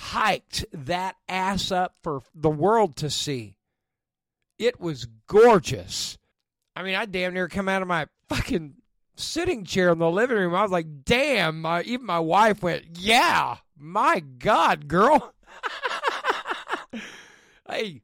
hiked 0.00 0.64
that 0.72 1.16
ass 1.28 1.70
up 1.70 1.94
for 2.02 2.22
the 2.34 2.50
world 2.50 2.96
to 2.96 3.10
see. 3.10 3.56
It 4.58 4.80
was 4.80 5.06
gorgeous. 5.26 6.18
I 6.74 6.82
mean, 6.82 6.94
I 6.94 7.04
damn 7.04 7.34
near 7.34 7.48
come 7.48 7.68
out 7.68 7.82
of 7.82 7.88
my 7.88 8.06
fucking 8.28 8.74
sitting 9.16 9.64
chair 9.64 9.90
in 9.90 9.98
the 9.98 10.10
living 10.10 10.36
room. 10.36 10.54
I 10.54 10.62
was 10.62 10.70
like, 10.70 11.04
damn. 11.04 11.60
My, 11.60 11.82
even 11.82 12.06
my 12.06 12.20
wife 12.20 12.62
went, 12.62 12.98
yeah, 12.98 13.56
my 13.76 14.20
God, 14.20 14.88
girl. 14.88 15.34
hey, 17.68 18.02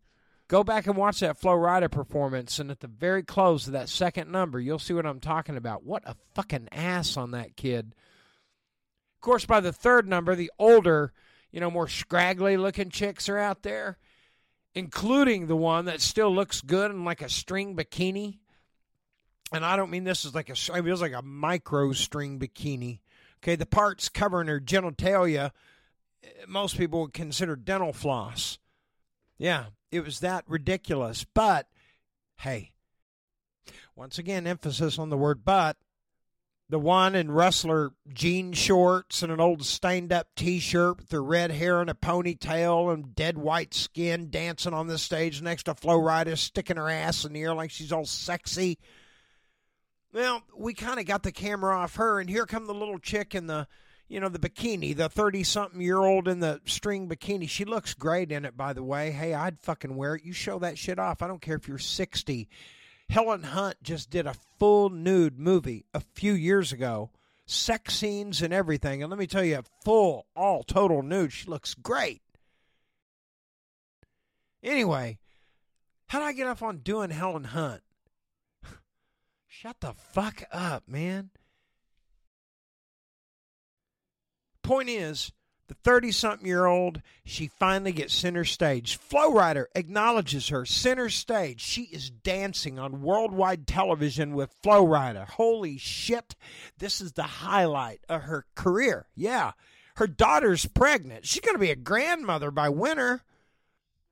Go 0.49 0.63
back 0.63 0.87
and 0.87 0.97
watch 0.97 1.21
that 1.21 1.37
Flo 1.37 1.55
Rida 1.57 1.91
performance, 1.91 2.61
and 2.61 2.71
at 2.71 2.79
the 2.79 2.87
very 2.87 3.25
close 3.25 3.67
of 3.67 3.73
that 3.73 3.89
second 3.89 4.31
number, 4.31 4.61
you'll 4.61 4.79
see 4.79 4.95
what 4.95 5.07
I'm 5.07 5.19
talking 5.19 5.57
about. 5.57 5.83
What 5.83 6.05
a 6.07 6.15
fucking 6.35 6.69
ass 6.71 7.17
on 7.17 7.33
that 7.33 7.57
kid. 7.57 7.97
Of 9.17 9.21
course, 9.23 9.45
by 9.45 9.59
the 9.59 9.73
third 9.73 10.07
number, 10.07 10.37
the 10.37 10.53
older, 10.57 11.13
you 11.51 11.61
know, 11.61 11.71
more 11.71 11.89
scraggly 11.89 12.57
looking 12.57 12.91
chicks 12.91 13.29
are 13.29 13.39
out 13.39 13.63
there, 13.63 13.99
including 14.75 15.47
the 15.47 15.57
one 15.57 15.87
that 15.87 16.01
still 16.01 16.35
looks 16.35 16.61
good 16.61 16.91
in 16.91 17.05
like 17.05 17.23
a 17.23 17.29
string 17.29 17.77
bikini. 17.77 18.39
And 19.53 19.65
I 19.65 19.77
don't 19.77 19.91
mean 19.91 20.05
this 20.05 20.25
is 20.25 20.35
like 20.35 20.49
a, 20.49 20.53
it 20.53 20.87
it's 20.87 21.01
like 21.01 21.13
a 21.13 21.23
micro 21.23 21.93
string 21.93 22.39
bikini. 22.39 23.01
Okay, 23.43 23.55
the 23.55 23.67
parts 23.67 24.09
covering 24.09 24.49
her 24.49 24.61
genitalia, 24.61 25.53
eh, 26.23 26.29
most 26.49 26.77
people 26.77 27.03
would 27.03 27.13
consider 27.13 27.55
dental 27.55 27.93
floss. 27.93 28.59
Yeah, 29.39 29.67
it 29.93 30.05
was 30.05 30.21
that 30.21 30.45
ridiculous. 30.49 31.25
But 31.33 31.69
hey, 32.39 32.73
once 33.95 34.19
again, 34.19 34.47
emphasis 34.47 34.99
on 34.99 35.11
the 35.11 35.17
word 35.17 35.45
but. 35.45 35.77
The 36.69 36.79
one 36.81 37.15
in 37.15 37.31
wrestler 37.31 37.93
jean 38.13 38.53
shorts 38.53 39.23
and 39.23 39.31
an 39.31 39.41
old 39.41 39.65
stained 39.65 40.13
up 40.13 40.35
t 40.35 40.59
shirt 40.59 40.99
with 40.99 41.13
her 41.13 41.23
red 41.23 41.53
hair 41.53 41.81
and 41.81 41.89
a 41.89 41.95
ponytail 41.95 42.93
and 42.93 43.15
dead 43.15 43.39
white 43.39 43.73
skin 43.73 44.31
dancing 44.31 44.75
on 44.75 44.89
the 44.89 44.99
stage 44.99 45.41
next 45.41 45.65
to 45.65 45.75
Flo 45.75 45.99
Rida, 46.01 46.37
sticking 46.37 46.77
her 46.77 46.91
ass 46.91 47.25
in 47.25 47.33
the 47.33 47.43
air 47.43 47.55
like 47.55 47.71
she's 47.71 47.93
all 47.93 48.05
sexy. 48.05 48.79
Well, 50.13 50.43
we 50.57 50.75
kind 50.75 50.99
of 50.99 51.07
got 51.07 51.23
the 51.23 51.31
camera 51.31 51.77
off 51.77 51.97
her, 51.97 52.19
and 52.19 52.29
here 52.29 52.47
come 52.47 52.67
the 52.67 52.75
little 52.75 52.99
chick 52.99 53.35
in 53.35 53.47
the 53.47 53.69
you 54.09 54.21
know, 54.21 54.29
the 54.29 54.39
bikini, 54.39 54.97
the 54.97 55.09
30 55.09 55.43
something 55.43 55.81
year 55.81 55.99
old 55.99 56.29
in 56.29 56.41
the 56.41 56.61
string 56.65 57.09
bikini. 57.09 57.49
She 57.49 57.65
looks 57.65 57.95
great 57.95 58.31
in 58.31 58.45
it, 58.45 58.57
by 58.57 58.73
the 58.73 58.83
way. 58.83 59.11
Hey, 59.11 59.35
I'd 59.35 59.59
fucking 59.61 59.97
wear 59.97 60.15
it. 60.15 60.25
You 60.25 60.33
show 60.33 60.59
that 60.61 60.79
shit 60.79 60.99
off. 60.99 61.23
I 61.23 61.27
don't 61.27 61.43
care 61.43 61.57
if 61.57 61.67
you're 61.67 61.79
60. 61.79 62.49
Helen 63.09 63.45
Hunt 63.45 63.83
just 63.83 64.11
did 64.11 64.27
a 64.27 64.35
full 64.59 64.91
nude 64.91 65.39
movie 65.39 65.87
a 65.95 66.01
few 66.01 66.33
years 66.33 66.73
ago, 66.73 67.11
sex 67.47 67.95
scenes 67.95 68.43
and 68.43 68.53
everything. 68.53 69.03
And 69.03 69.11
let 69.11 69.19
me 69.19 69.27
tell 69.27 69.45
you, 69.45 69.59
a 69.59 69.65
full, 69.85 70.27
all 70.35 70.63
total 70.63 71.03
nude. 71.03 71.33
She 71.33 71.49
looks 71.49 71.75
great. 71.75 72.23
Anyway, 74.63 75.19
how 76.09 76.19
did 76.19 76.27
I 76.27 76.33
get 76.33 76.49
off 76.49 76.63
on 76.63 76.79
doing 76.79 77.11
Helen 77.11 77.45
Hunt? 77.45 77.83
Shut 79.47 79.77
the 79.81 79.95
fuck 79.95 80.43
up, 80.51 80.89
man. 80.89 81.31
Point 84.63 84.89
is, 84.89 85.31
the 85.69 85.75
30 85.75 86.13
something 86.13 86.47
year 86.47 86.67
old, 86.67 87.03
she 87.25 87.49
finally 87.49 87.93
gets 87.93 88.15
center 88.15 88.45
stage. 88.45 88.97
Flo 88.97 89.33
Rida 89.33 89.65
acknowledges 89.75 90.49
her 90.49 90.65
center 90.65 91.09
stage. 91.09 91.61
She 91.61 91.83
is 91.83 92.11
dancing 92.11 92.79
on 92.79 93.03
worldwide 93.03 93.67
television 93.67 94.35
with 94.35 94.55
Flo 94.63 94.87
Rida. 94.87 95.27
Holy 95.27 95.77
shit. 95.77 96.37
This 96.79 97.01
is 97.01 97.13
the 97.13 97.25
highlight 97.25 98.01
of 98.09 98.23
her 98.23 98.47
career. 98.55 99.09
Yeah. 99.15 99.53
Her 99.97 100.07
daughter's 100.07 100.67
pregnant. 100.67 101.27
She's 101.27 101.41
going 101.41 101.57
to 101.57 101.61
be 101.61 101.71
a 101.71 101.77
grandmother 101.77 102.51
by 102.51 102.69
winter. 102.69 103.23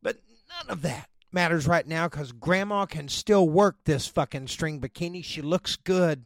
But 0.02 0.16
none 0.49 0.70
of 0.70 0.82
that 0.82 1.08
matters 1.30 1.66
right 1.68 1.87
now 1.87 2.08
because 2.08 2.32
grandma 2.32 2.87
can 2.87 3.08
still 3.08 3.49
work 3.49 3.76
this 3.84 4.06
fucking 4.08 4.49
string 4.49 4.80
bikini. 4.80 5.23
She 5.23 5.42
looks 5.42 5.76
good. 5.76 6.25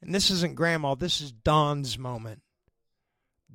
And 0.00 0.14
this 0.14 0.30
isn't 0.30 0.56
grandma, 0.56 0.94
this 0.94 1.20
is 1.20 1.32
Dawn's 1.32 1.96
moment. 1.96 2.42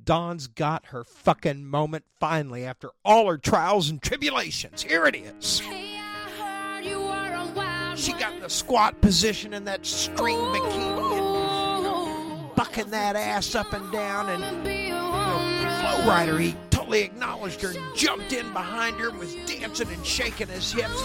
Dawn's 0.08 0.46
got 0.46 0.86
her 0.86 1.04
fucking 1.04 1.66
moment 1.66 2.06
finally 2.18 2.64
after 2.64 2.88
all 3.04 3.28
her 3.28 3.36
trials 3.36 3.90
and 3.90 4.00
tribulations. 4.00 4.80
Here 4.80 5.04
it 5.04 5.14
is. 5.14 5.60
She 7.94 8.12
got 8.14 8.32
in 8.32 8.40
the 8.40 8.48
squat 8.48 8.98
position 9.02 9.52
in 9.52 9.66
that 9.66 9.84
string 9.84 10.38
bikini. 10.38 11.18
and 12.38 12.54
bucking 12.56 12.88
that 12.88 13.16
ass 13.16 13.54
up 13.54 13.74
and 13.74 13.92
down, 13.92 14.30
and 14.30 14.66
you 14.66 14.94
know, 14.94 16.02
Flo 16.02 16.10
Rida, 16.10 16.40
he 16.40 16.56
totally 16.70 17.02
acknowledged 17.02 17.60
her 17.60 17.76
and 17.76 17.94
jumped 17.94 18.32
in 18.32 18.50
behind 18.54 18.96
her 18.96 19.10
and 19.10 19.18
was 19.18 19.34
dancing 19.44 19.88
and 19.88 20.06
shaking 20.06 20.48
his 20.48 20.72
hips. 20.72 21.02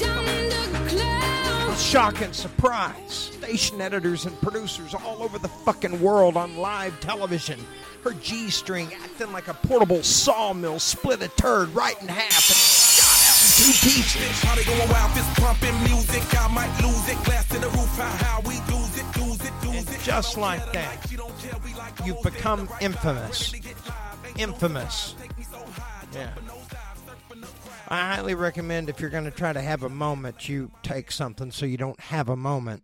And 0.00 1.76
shock 1.76 2.20
and 2.20 2.32
surprise, 2.32 3.12
station 3.12 3.80
editors 3.80 4.24
and 4.24 4.40
producers 4.40 4.94
all 4.94 5.20
over 5.20 5.36
the 5.40 5.48
fucking 5.48 6.00
world 6.00 6.36
on 6.36 6.56
live 6.58 7.00
television. 7.00 7.58
Her 8.04 8.12
G 8.20 8.50
string 8.50 8.92
acting 9.02 9.32
like 9.32 9.48
a 9.48 9.54
portable 9.54 10.02
sawmill 10.02 10.78
split 10.78 11.22
a 11.22 11.28
turd 11.28 11.70
right 11.70 11.98
in 12.02 12.08
half 12.08 12.50
and 12.50 12.54
shot 12.54 13.16
out 13.24 13.40
in 13.40 13.48
two 13.64 13.72
pieces. 13.80 14.42
How 14.42 14.54
they 14.54 14.64
going 14.64 14.90
wild, 14.90 15.10
fist 15.12 15.34
pumping 15.40 15.82
music. 15.84 16.22
I 16.38 16.48
might 16.48 16.82
lose 16.82 17.08
it. 17.08 17.24
Glass 17.24 17.48
to 17.48 17.58
the 17.58 17.68
roof, 17.68 17.96
how, 17.96 18.24
how 18.26 18.40
we 18.42 18.56
lose 18.70 18.98
it, 18.98 19.06
lose 19.18 19.40
it, 19.40 19.52
lose 19.66 19.90
it. 19.90 20.00
Just 20.02 20.36
like 20.36 20.70
that, 20.74 21.10
you've 22.04 22.22
become 22.22 22.68
infamous. 22.82 23.54
Infamous. 24.36 25.14
Yeah. 26.12 26.30
I 27.88 28.14
highly 28.14 28.34
recommend 28.34 28.90
if 28.90 29.00
you're 29.00 29.08
going 29.08 29.24
to 29.24 29.30
try 29.30 29.54
to 29.54 29.62
have 29.62 29.82
a 29.82 29.88
moment, 29.88 30.46
you 30.46 30.70
take 30.82 31.10
something 31.10 31.50
so 31.50 31.64
you 31.64 31.78
don't 31.78 32.00
have 32.00 32.28
a 32.28 32.36
moment. 32.36 32.82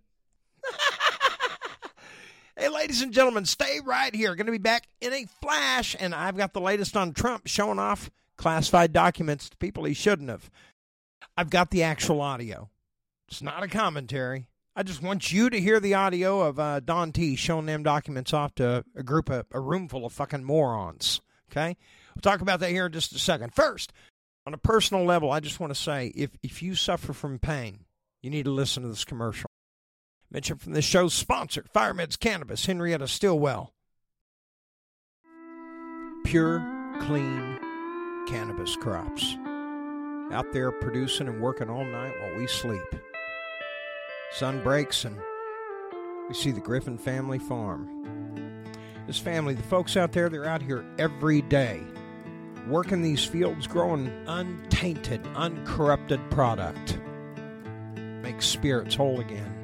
Hey, 2.61 2.69
ladies 2.69 3.01
and 3.01 3.13
gentlemen, 3.13 3.47
stay 3.47 3.81
right 3.83 4.15
here. 4.15 4.35
Going 4.35 4.45
to 4.45 4.53
be 4.53 4.59
back 4.59 4.87
in 5.01 5.15
a 5.15 5.25
flash, 5.41 5.97
and 5.99 6.15
I've 6.15 6.37
got 6.37 6.53
the 6.53 6.61
latest 6.61 6.95
on 6.95 7.15
Trump 7.15 7.47
showing 7.47 7.79
off 7.79 8.11
classified 8.37 8.93
documents 8.93 9.49
to 9.49 9.57
people 9.57 9.85
he 9.85 9.95
shouldn't 9.95 10.29
have. 10.29 10.51
I've 11.39 11.49
got 11.49 11.71
the 11.71 11.83
actual 11.83 12.21
audio. 12.21 12.69
It's 13.29 13.41
not 13.41 13.63
a 13.63 13.69
commentary. 13.69 14.47
I 14.77 14.83
just 14.83 15.03
want 15.03 15.33
you 15.33 15.49
to 15.49 15.59
hear 15.59 15.81
the 15.81 15.95
audio 15.95 16.43
of 16.43 16.59
uh, 16.59 16.81
Don 16.81 17.13
T 17.13 17.35
showing 17.35 17.65
them 17.65 17.83
documents 17.83 18.35
off 18.35 18.55
to 18.57 18.85
a 18.95 19.03
group 19.03 19.31
of 19.31 19.47
a 19.53 19.61
room 19.61 19.89
full 19.89 20.05
of 20.05 20.13
fucking 20.13 20.45
morons. 20.45 21.23
Okay, 21.51 21.77
we'll 22.15 22.21
talk 22.23 22.43
about 22.43 22.61
that 22.61 22.71
here 22.71 22.87
in 22.87 22.93
just 22.93 23.13
a 23.13 23.19
second. 23.19 23.55
First, 23.55 23.93
on 24.47 24.53
a 24.53 24.59
personal 24.59 25.05
level, 25.05 25.33
I 25.33 25.41
just 25.41 25.61
want 25.61 25.75
to 25.75 25.81
say 25.81 26.13
if 26.15 26.31
if 26.43 26.63
you 26.63 26.75
suffer 26.75 27.15
from 27.15 27.39
pain, 27.39 27.85
you 28.23 28.29
need 28.29 28.45
to 28.45 28.51
listen 28.51 28.83
to 28.83 28.91
this 28.91 29.05
commercial. 29.05 29.51
Mention 30.33 30.59
from 30.59 30.73
this 30.73 30.85
show's 30.85 31.13
sponsor, 31.13 31.65
Firemeds 31.75 32.19
Cannabis, 32.19 32.67
Henrietta 32.67 33.09
Stillwell. 33.09 33.73
Pure, 36.25 36.61
clean 37.01 37.59
cannabis 38.29 38.77
crops. 38.77 39.37
Out 40.31 40.53
there 40.53 40.71
producing 40.71 41.27
and 41.27 41.41
working 41.41 41.69
all 41.69 41.85
night 41.85 42.15
while 42.21 42.37
we 42.37 42.47
sleep. 42.47 42.81
Sun 44.33 44.63
breaks 44.63 45.05
and 45.05 45.19
we 46.29 46.35
see 46.35 46.53
the 46.53 46.61
Griffin 46.61 46.97
family 46.97 47.41
farm. 47.41 47.89
This 49.09 49.19
family, 49.19 49.55
the 49.55 49.63
folks 49.65 49.97
out 49.97 50.13
there, 50.13 50.29
they're 50.29 50.47
out 50.47 50.63
here 50.63 50.85
every 50.99 51.43
day 51.43 51.83
working 52.69 53.03
these 53.03 53.25
fields, 53.25 53.67
growing 53.67 54.07
untainted, 54.29 55.27
uncorrupted 55.35 56.21
product. 56.31 56.99
Make 58.23 58.41
spirits 58.43 58.95
whole 58.95 59.19
again. 59.19 59.60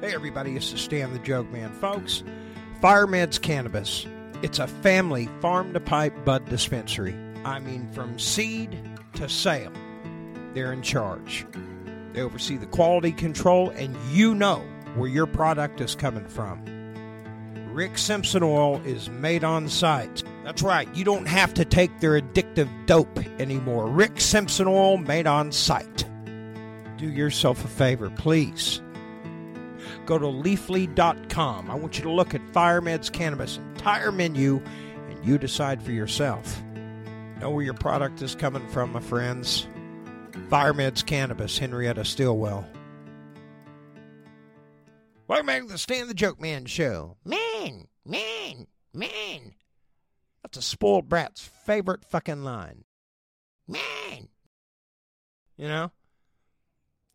Hey, 0.00 0.14
everybody, 0.14 0.56
it's 0.56 0.72
the 0.72 0.78
Stan 0.78 1.12
the 1.12 1.18
Joke 1.18 1.50
Man. 1.50 1.74
Folks, 1.74 2.22
Firemeds 2.82 3.38
Cannabis. 3.38 4.06
It's 4.40 4.58
a 4.58 4.66
family 4.66 5.28
farm 5.42 5.74
to 5.74 5.80
pipe 5.80 6.24
bud 6.24 6.46
dispensary. 6.46 7.14
I 7.44 7.58
mean, 7.58 7.86
from 7.92 8.18
seed 8.18 8.80
to 9.16 9.28
sale, 9.28 9.70
they're 10.54 10.72
in 10.72 10.80
charge. 10.80 11.44
They 12.14 12.22
oversee 12.22 12.56
the 12.56 12.64
quality 12.64 13.12
control, 13.12 13.68
and 13.68 13.94
you 14.10 14.34
know 14.34 14.64
where 14.94 15.10
your 15.10 15.26
product 15.26 15.82
is 15.82 15.94
coming 15.94 16.26
from. 16.26 16.64
Rick 17.70 17.98
Simpson 17.98 18.42
oil 18.42 18.80
is 18.86 19.10
made 19.10 19.44
on 19.44 19.68
site. 19.68 20.22
That's 20.44 20.62
right, 20.62 20.88
you 20.96 21.04
don't 21.04 21.28
have 21.28 21.52
to 21.54 21.64
take 21.66 22.00
their 22.00 22.18
addictive 22.18 22.70
dope 22.86 23.18
anymore. 23.38 23.86
Rick 23.86 24.18
Simpson 24.22 24.66
oil 24.66 24.96
made 24.96 25.26
on 25.26 25.52
site. 25.52 26.06
Do 26.96 27.06
yourself 27.06 27.62
a 27.66 27.68
favor, 27.68 28.08
please. 28.08 28.80
Go 30.06 30.18
to 30.18 30.26
leafly.com. 30.26 31.70
I 31.70 31.74
want 31.74 31.96
you 31.98 32.04
to 32.04 32.10
look 32.10 32.34
at 32.34 32.40
Firemeds 32.52 33.12
Cannabis 33.12 33.58
entire 33.58 34.10
menu 34.10 34.60
and 35.08 35.24
you 35.24 35.38
decide 35.38 35.82
for 35.82 35.92
yourself. 35.92 36.62
Know 37.40 37.50
where 37.50 37.64
your 37.64 37.74
product 37.74 38.20
is 38.22 38.34
coming 38.34 38.66
from, 38.68 38.92
my 38.92 39.00
friends. 39.00 39.66
Firemeds 40.50 41.04
Cannabis, 41.06 41.56
Henrietta 41.58 42.04
Stillwell. 42.04 42.66
Welcome 45.28 45.46
back 45.46 45.62
to 45.62 45.68
the 45.68 45.78
Stand 45.78 46.10
the 46.10 46.14
Joke 46.14 46.40
Man 46.40 46.64
show. 46.66 47.16
Man, 47.24 47.86
man, 48.04 48.66
man, 48.92 49.54
That's 50.42 50.58
a 50.58 50.62
spoiled 50.62 51.08
brat's 51.08 51.40
favorite 51.40 52.04
fucking 52.04 52.42
line. 52.42 52.84
man. 53.68 54.28
You 55.56 55.68
know? 55.68 55.92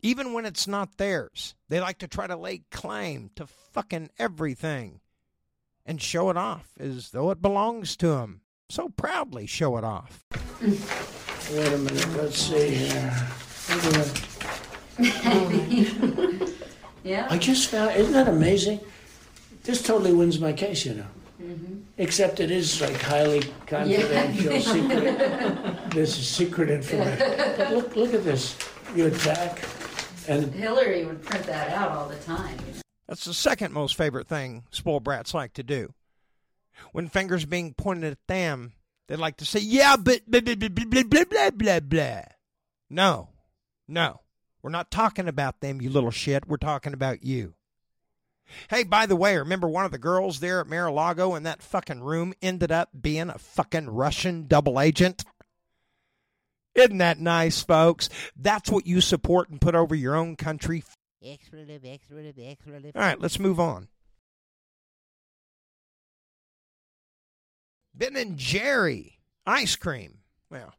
Even 0.05 0.33
when 0.33 0.45
it's 0.45 0.67
not 0.67 0.97
theirs, 0.97 1.55
they 1.67 1.79
like 1.79 1.97
to 1.97 2.07
try 2.07 2.27
to 2.27 2.35
lay 2.35 2.61
claim 2.69 3.31
to 3.35 3.47
fucking 3.47 4.11
everything 4.19 4.99
and 5.83 5.99
show 5.99 6.29
it 6.29 6.37
off 6.37 6.69
as 6.79 7.09
though 7.09 7.31
it 7.31 7.41
belongs 7.41 7.95
to 7.97 8.09
them. 8.09 8.41
So 8.69 8.89
proudly 8.89 9.47
show 9.47 9.77
it 9.77 9.83
off. 9.83 10.23
Wait 10.61 11.73
a 11.73 11.77
minute, 11.79 12.13
let's 12.17 12.37
see 12.37 12.69
here. 12.69 13.27
Wait. 14.99 16.51
Yeah. 17.03 17.27
I 17.29 17.37
just 17.37 17.69
found, 17.69 17.95
isn't 17.95 18.13
that 18.13 18.27
amazing? 18.27 18.79
This 19.63 19.83
totally 19.83 20.11
wins 20.11 20.39
my 20.39 20.53
case, 20.53 20.85
you 20.85 20.95
know. 20.95 21.05
Mm-hmm. 21.41 21.81
Except 21.99 22.39
it 22.39 22.49
is 22.49 22.81
like 22.81 22.99
highly 22.99 23.41
confidential, 23.67 24.59
secret. 24.59 25.89
This 25.93 26.17
is 26.17 26.27
secret 26.27 26.69
information. 26.71 27.33
But 27.57 27.71
look, 27.73 27.95
look 27.95 28.13
at 28.15 28.23
this. 28.23 28.57
You 28.95 29.05
attack, 29.05 29.61
and 30.27 30.53
Hillary 30.53 31.05
would 31.05 31.23
print 31.23 31.45
that 31.45 31.71
out 31.71 31.91
all 31.91 32.07
the 32.07 32.15
time. 32.17 32.57
That's 33.07 33.25
the 33.25 33.33
second 33.33 33.73
most 33.73 33.95
favorite 33.95 34.27
thing 34.27 34.63
spoiled 34.71 35.03
brats 35.03 35.33
like 35.33 35.53
to 35.53 35.63
do. 35.63 35.93
When 36.91 37.07
fingers 37.07 37.45
being 37.45 37.73
pointed 37.73 38.11
at 38.13 38.27
them, 38.27 38.73
they 39.07 39.15
like 39.15 39.37
to 39.37 39.45
say, 39.45 39.59
yeah, 39.59 39.95
but 39.97 40.21
blah, 40.29 40.41
blah, 40.41 40.55
blah, 40.55 40.69
blah, 40.69 41.03
blah, 41.03 41.23
blah, 41.23 41.49
blah, 41.51 41.79
blah. 41.79 42.21
No, 42.89 43.29
no. 43.87 44.21
We're 44.61 44.71
not 44.71 44.89
talking 44.89 45.27
about 45.27 45.61
them, 45.61 45.79
you 45.79 45.91
little 45.91 46.11
shit. 46.11 46.47
We're 46.47 46.57
talking 46.57 46.93
about 46.93 47.23
you. 47.23 47.53
Hey, 48.69 48.83
by 48.83 49.05
the 49.05 49.15
way, 49.15 49.37
remember 49.37 49.67
one 49.67 49.85
of 49.85 49.91
the 49.91 49.97
girls 49.97 50.39
there 50.39 50.59
at 50.59 50.67
Mar-a-Lago 50.67 51.35
in 51.35 51.43
that 51.43 51.61
fucking 51.61 52.01
room 52.01 52.33
ended 52.41 52.71
up 52.71 52.89
being 52.99 53.29
a 53.29 53.37
fucking 53.37 53.89
Russian 53.89 54.47
double 54.47 54.79
agent? 54.79 55.23
Isn't 56.75 56.97
that 56.97 57.19
nice, 57.19 57.63
folks? 57.63 58.09
That's 58.35 58.69
what 58.69 58.85
you 58.85 58.99
support 59.01 59.49
and 59.49 59.61
put 59.61 59.75
over 59.75 59.95
your 59.95 60.15
own 60.15 60.35
country. 60.35 60.83
All 62.95 63.01
right, 63.01 63.19
let's 63.19 63.39
move 63.39 63.59
on. 63.59 63.87
Ben 67.93 68.17
and 68.17 68.37
Jerry 68.37 69.19
ice 69.45 69.77
cream. 69.77 70.19
Well, 70.51 70.73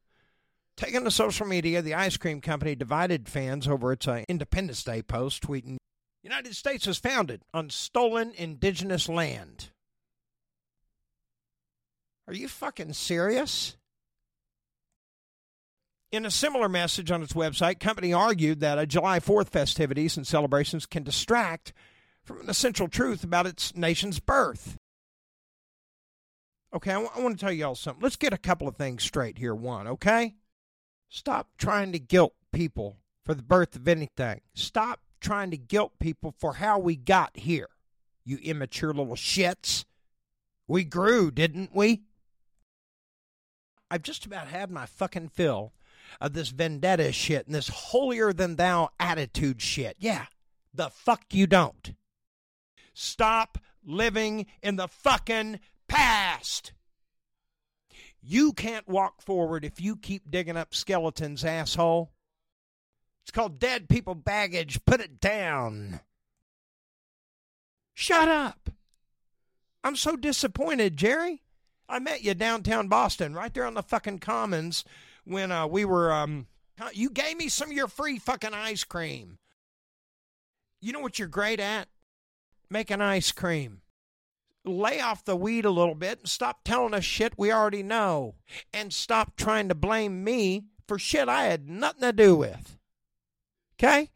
taking 0.76 1.02
to 1.04 1.10
social 1.10 1.46
media, 1.46 1.80
the 1.80 1.94
ice 1.94 2.18
cream 2.18 2.42
company 2.42 2.74
divided 2.74 3.28
fans 3.28 3.66
over 3.66 3.92
its 3.92 4.06
uh, 4.06 4.22
Independence 4.28 4.84
Day 4.84 5.00
post, 5.02 5.42
tweeting, 5.42 5.78
"United 6.22 6.54
States 6.54 6.86
was 6.86 6.98
founded 6.98 7.40
on 7.54 7.70
stolen 7.70 8.32
indigenous 8.36 9.08
land." 9.08 9.70
Are 12.28 12.34
you 12.34 12.48
fucking 12.48 12.92
serious? 12.92 13.76
In 16.12 16.24
a 16.24 16.30
similar 16.30 16.68
message 16.68 17.10
on 17.10 17.22
its 17.22 17.32
website, 17.32 17.80
company 17.80 18.12
argued 18.12 18.60
that 18.60 18.78
uh, 18.78 18.86
July 18.86 19.18
4th 19.18 19.48
festivities 19.48 20.16
and 20.16 20.26
celebrations 20.26 20.86
can 20.86 21.02
distract 21.02 21.72
from 22.22 22.40
an 22.40 22.48
essential 22.48 22.86
truth 22.86 23.24
about 23.24 23.46
its 23.46 23.74
nation's 23.74 24.20
birth. 24.20 24.78
Okay, 26.72 26.92
I 26.92 26.98
want 26.98 27.38
to 27.38 27.44
tell 27.44 27.52
y'all 27.52 27.74
something. 27.74 28.02
Let's 28.02 28.16
get 28.16 28.32
a 28.32 28.38
couple 28.38 28.68
of 28.68 28.76
things 28.76 29.02
straight 29.02 29.38
here. 29.38 29.54
One, 29.54 29.88
okay? 29.88 30.34
Stop 31.08 31.48
trying 31.58 31.92
to 31.92 31.98
guilt 31.98 32.34
people 32.52 32.98
for 33.24 33.34
the 33.34 33.42
birth 33.42 33.74
of 33.74 33.88
anything. 33.88 34.42
Stop 34.54 35.00
trying 35.20 35.50
to 35.50 35.56
guilt 35.56 35.92
people 35.98 36.34
for 36.38 36.54
how 36.54 36.78
we 36.78 36.94
got 36.94 37.36
here. 37.36 37.68
You 38.24 38.38
immature 38.42 38.92
little 38.92 39.14
shits. 39.14 39.84
We 40.68 40.84
grew, 40.84 41.30
didn't 41.30 41.74
we? 41.74 42.02
I've 43.90 44.02
just 44.02 44.26
about 44.26 44.48
had 44.48 44.70
my 44.70 44.86
fucking 44.86 45.30
fill 45.30 45.72
of 46.20 46.32
this 46.32 46.48
vendetta 46.48 47.12
shit 47.12 47.46
and 47.46 47.54
this 47.54 47.68
holier 47.68 48.32
than 48.32 48.56
thou 48.56 48.90
attitude 48.98 49.60
shit. 49.60 49.96
Yeah, 49.98 50.26
the 50.72 50.90
fuck 50.90 51.24
you 51.32 51.46
don't. 51.46 51.94
Stop 52.94 53.58
living 53.84 54.46
in 54.62 54.76
the 54.76 54.88
fucking 54.88 55.60
past. 55.88 56.72
You 58.22 58.52
can't 58.52 58.88
walk 58.88 59.22
forward 59.22 59.64
if 59.64 59.80
you 59.80 59.96
keep 59.96 60.30
digging 60.30 60.56
up 60.56 60.74
skeletons, 60.74 61.44
asshole. 61.44 62.10
It's 63.22 63.30
called 63.30 63.58
dead 63.58 63.88
people 63.88 64.14
baggage. 64.14 64.84
Put 64.84 65.00
it 65.00 65.20
down. 65.20 66.00
Shut 67.94 68.28
up. 68.28 68.70
I'm 69.82 69.96
so 69.96 70.16
disappointed, 70.16 70.96
Jerry. 70.96 71.42
I 71.88 71.98
met 71.98 72.24
you 72.24 72.34
downtown 72.34 72.88
Boston, 72.88 73.34
right 73.34 73.52
there 73.54 73.64
on 73.64 73.74
the 73.74 73.82
fucking 73.82 74.18
Commons, 74.18 74.84
when 75.26 75.52
uh, 75.52 75.66
we 75.66 75.84
were. 75.84 76.12
Um, 76.12 76.46
you 76.92 77.10
gave 77.10 77.36
me 77.36 77.48
some 77.48 77.70
of 77.70 77.76
your 77.76 77.88
free 77.88 78.18
fucking 78.18 78.54
ice 78.54 78.84
cream. 78.84 79.38
You 80.80 80.92
know 80.92 81.00
what 81.00 81.18
you're 81.18 81.28
great 81.28 81.60
at? 81.60 81.88
Making 82.70 83.00
ice 83.00 83.32
cream. 83.32 83.80
Lay 84.64 85.00
off 85.00 85.24
the 85.24 85.36
weed 85.36 85.64
a 85.64 85.70
little 85.70 85.94
bit 85.94 86.18
and 86.18 86.28
stop 86.28 86.64
telling 86.64 86.92
us 86.92 87.04
shit 87.04 87.38
we 87.38 87.52
already 87.52 87.82
know. 87.82 88.34
And 88.72 88.92
stop 88.92 89.36
trying 89.36 89.68
to 89.68 89.74
blame 89.74 90.24
me 90.24 90.64
for 90.86 90.98
shit 90.98 91.28
I 91.28 91.44
had 91.44 91.68
nothing 91.68 92.02
to 92.02 92.12
do 92.12 92.36
with. 92.36 92.78
Okay? 93.78 94.10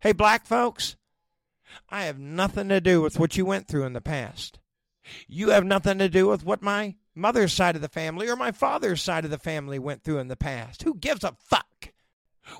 Hey, 0.00 0.12
black 0.12 0.46
folks, 0.46 0.96
I 1.88 2.04
have 2.04 2.18
nothing 2.18 2.68
to 2.68 2.80
do 2.80 3.00
with 3.00 3.18
what 3.18 3.36
you 3.36 3.46
went 3.46 3.68
through 3.68 3.84
in 3.84 3.92
the 3.92 4.00
past. 4.00 4.58
You 5.26 5.50
have 5.50 5.64
nothing 5.64 5.98
to 5.98 6.08
do 6.08 6.26
with 6.26 6.44
what 6.44 6.62
my 6.62 6.96
mother's 7.14 7.52
side 7.52 7.76
of 7.76 7.82
the 7.82 7.88
family 7.88 8.28
or 8.28 8.36
my 8.36 8.52
father's 8.52 9.02
side 9.02 9.24
of 9.24 9.30
the 9.30 9.38
family 9.38 9.78
went 9.78 10.02
through 10.02 10.18
in 10.18 10.28
the 10.28 10.36
past. 10.36 10.82
Who 10.82 10.94
gives 10.94 11.24
a 11.24 11.34
fuck? 11.38 11.92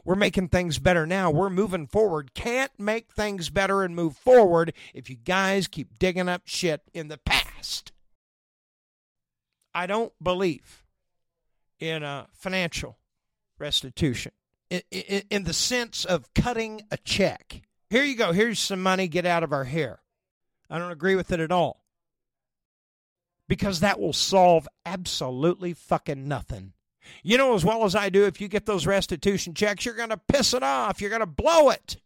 We're 0.04 0.14
making 0.14 0.48
things 0.48 0.78
better 0.78 1.06
now. 1.06 1.30
We're 1.30 1.50
moving 1.50 1.86
forward. 1.86 2.34
Can't 2.34 2.72
make 2.78 3.12
things 3.12 3.50
better 3.50 3.82
and 3.82 3.94
move 3.94 4.16
forward 4.16 4.72
if 4.94 5.10
you 5.10 5.16
guys 5.16 5.68
keep 5.68 5.98
digging 5.98 6.28
up 6.28 6.42
shit 6.44 6.82
in 6.94 7.08
the 7.08 7.18
past. 7.18 7.92
I 9.74 9.86
don't 9.86 10.12
believe 10.22 10.84
in 11.80 12.02
a 12.02 12.28
financial 12.32 12.98
restitution 13.58 14.32
in, 14.70 14.82
in, 14.90 15.22
in 15.30 15.44
the 15.44 15.52
sense 15.52 16.04
of 16.04 16.32
cutting 16.34 16.82
a 16.90 16.96
check. 16.96 17.62
Here 17.90 18.04
you 18.04 18.16
go. 18.16 18.32
Here's 18.32 18.58
some 18.58 18.82
money. 18.82 19.08
Get 19.08 19.26
out 19.26 19.42
of 19.42 19.52
our 19.52 19.64
hair. 19.64 20.00
I 20.70 20.78
don't 20.78 20.92
agree 20.92 21.14
with 21.14 21.30
it 21.30 21.40
at 21.40 21.52
all 21.52 21.83
because 23.48 23.80
that 23.80 24.00
will 24.00 24.12
solve 24.12 24.68
absolutely 24.86 25.72
fucking 25.72 26.26
nothing. 26.26 26.72
You 27.22 27.36
know 27.36 27.54
as 27.54 27.64
well 27.64 27.84
as 27.84 27.94
I 27.94 28.08
do, 28.08 28.24
if 28.24 28.40
you 28.40 28.48
get 28.48 28.66
those 28.66 28.86
restitution 28.86 29.54
checks, 29.54 29.84
you're 29.84 29.94
going 29.94 30.08
to 30.10 30.16
piss 30.16 30.54
it 30.54 30.62
off. 30.62 31.00
You're 31.00 31.10
going 31.10 31.20
to 31.20 31.26
blow 31.26 31.70
it. 31.70 31.98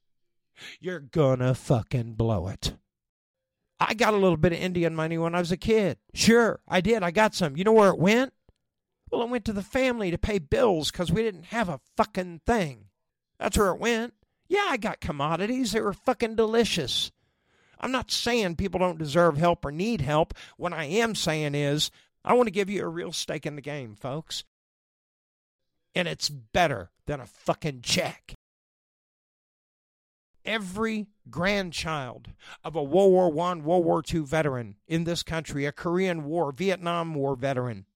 You're 0.80 1.00
going 1.00 1.38
to 1.38 1.54
fucking 1.54 2.14
blow 2.14 2.48
it. 2.48 2.74
I 3.80 3.94
got 3.94 4.14
a 4.14 4.18
little 4.18 4.36
bit 4.36 4.52
of 4.52 4.58
Indian 4.58 4.94
money 4.94 5.18
when 5.18 5.34
I 5.34 5.38
was 5.38 5.52
a 5.52 5.56
kid. 5.56 5.98
Sure, 6.14 6.60
I 6.66 6.80
did. 6.80 7.04
I 7.04 7.12
got 7.12 7.34
some. 7.34 7.56
You 7.56 7.62
know 7.62 7.72
where 7.72 7.90
it 7.90 7.98
went? 7.98 8.32
Well, 9.10 9.22
it 9.22 9.30
went 9.30 9.44
to 9.46 9.52
the 9.52 9.62
family 9.62 10.10
to 10.10 10.18
pay 10.18 10.38
bills 10.38 10.90
because 10.90 11.12
we 11.12 11.22
didn't 11.22 11.46
have 11.46 11.68
a 11.68 11.80
fucking 11.96 12.40
thing. 12.44 12.86
That's 13.38 13.56
where 13.56 13.68
it 13.68 13.78
went. 13.78 14.14
Yeah, 14.48 14.66
I 14.68 14.78
got 14.78 15.00
commodities. 15.00 15.72
They 15.72 15.80
were 15.80 15.92
fucking 15.92 16.34
delicious. 16.34 17.12
I'm 17.80 17.92
not 17.92 18.10
saying 18.10 18.56
people 18.56 18.80
don't 18.80 18.98
deserve 18.98 19.36
help 19.36 19.64
or 19.64 19.72
need 19.72 20.00
help. 20.00 20.34
What 20.56 20.72
I 20.72 20.84
am 20.84 21.14
saying 21.14 21.54
is, 21.54 21.90
I 22.24 22.34
want 22.34 22.46
to 22.46 22.52
give 22.52 22.68
you 22.68 22.84
a 22.84 22.88
real 22.88 23.12
stake 23.12 23.46
in 23.46 23.56
the 23.56 23.62
game, 23.62 23.94
folks. 23.94 24.44
And 25.94 26.06
it's 26.06 26.28
better 26.28 26.90
than 27.06 27.20
a 27.20 27.26
fucking 27.26 27.82
check. 27.82 28.34
Every 30.44 31.06
grandchild 31.30 32.28
of 32.64 32.74
a 32.74 32.82
World 32.82 33.12
War 33.12 33.48
I, 33.48 33.54
World 33.56 33.84
War 33.84 34.02
II 34.12 34.20
veteran 34.20 34.76
in 34.86 35.04
this 35.04 35.22
country, 35.22 35.66
a 35.66 35.72
Korean 35.72 36.24
War, 36.24 36.52
Vietnam 36.52 37.14
War 37.14 37.36
veteran, 37.36 37.86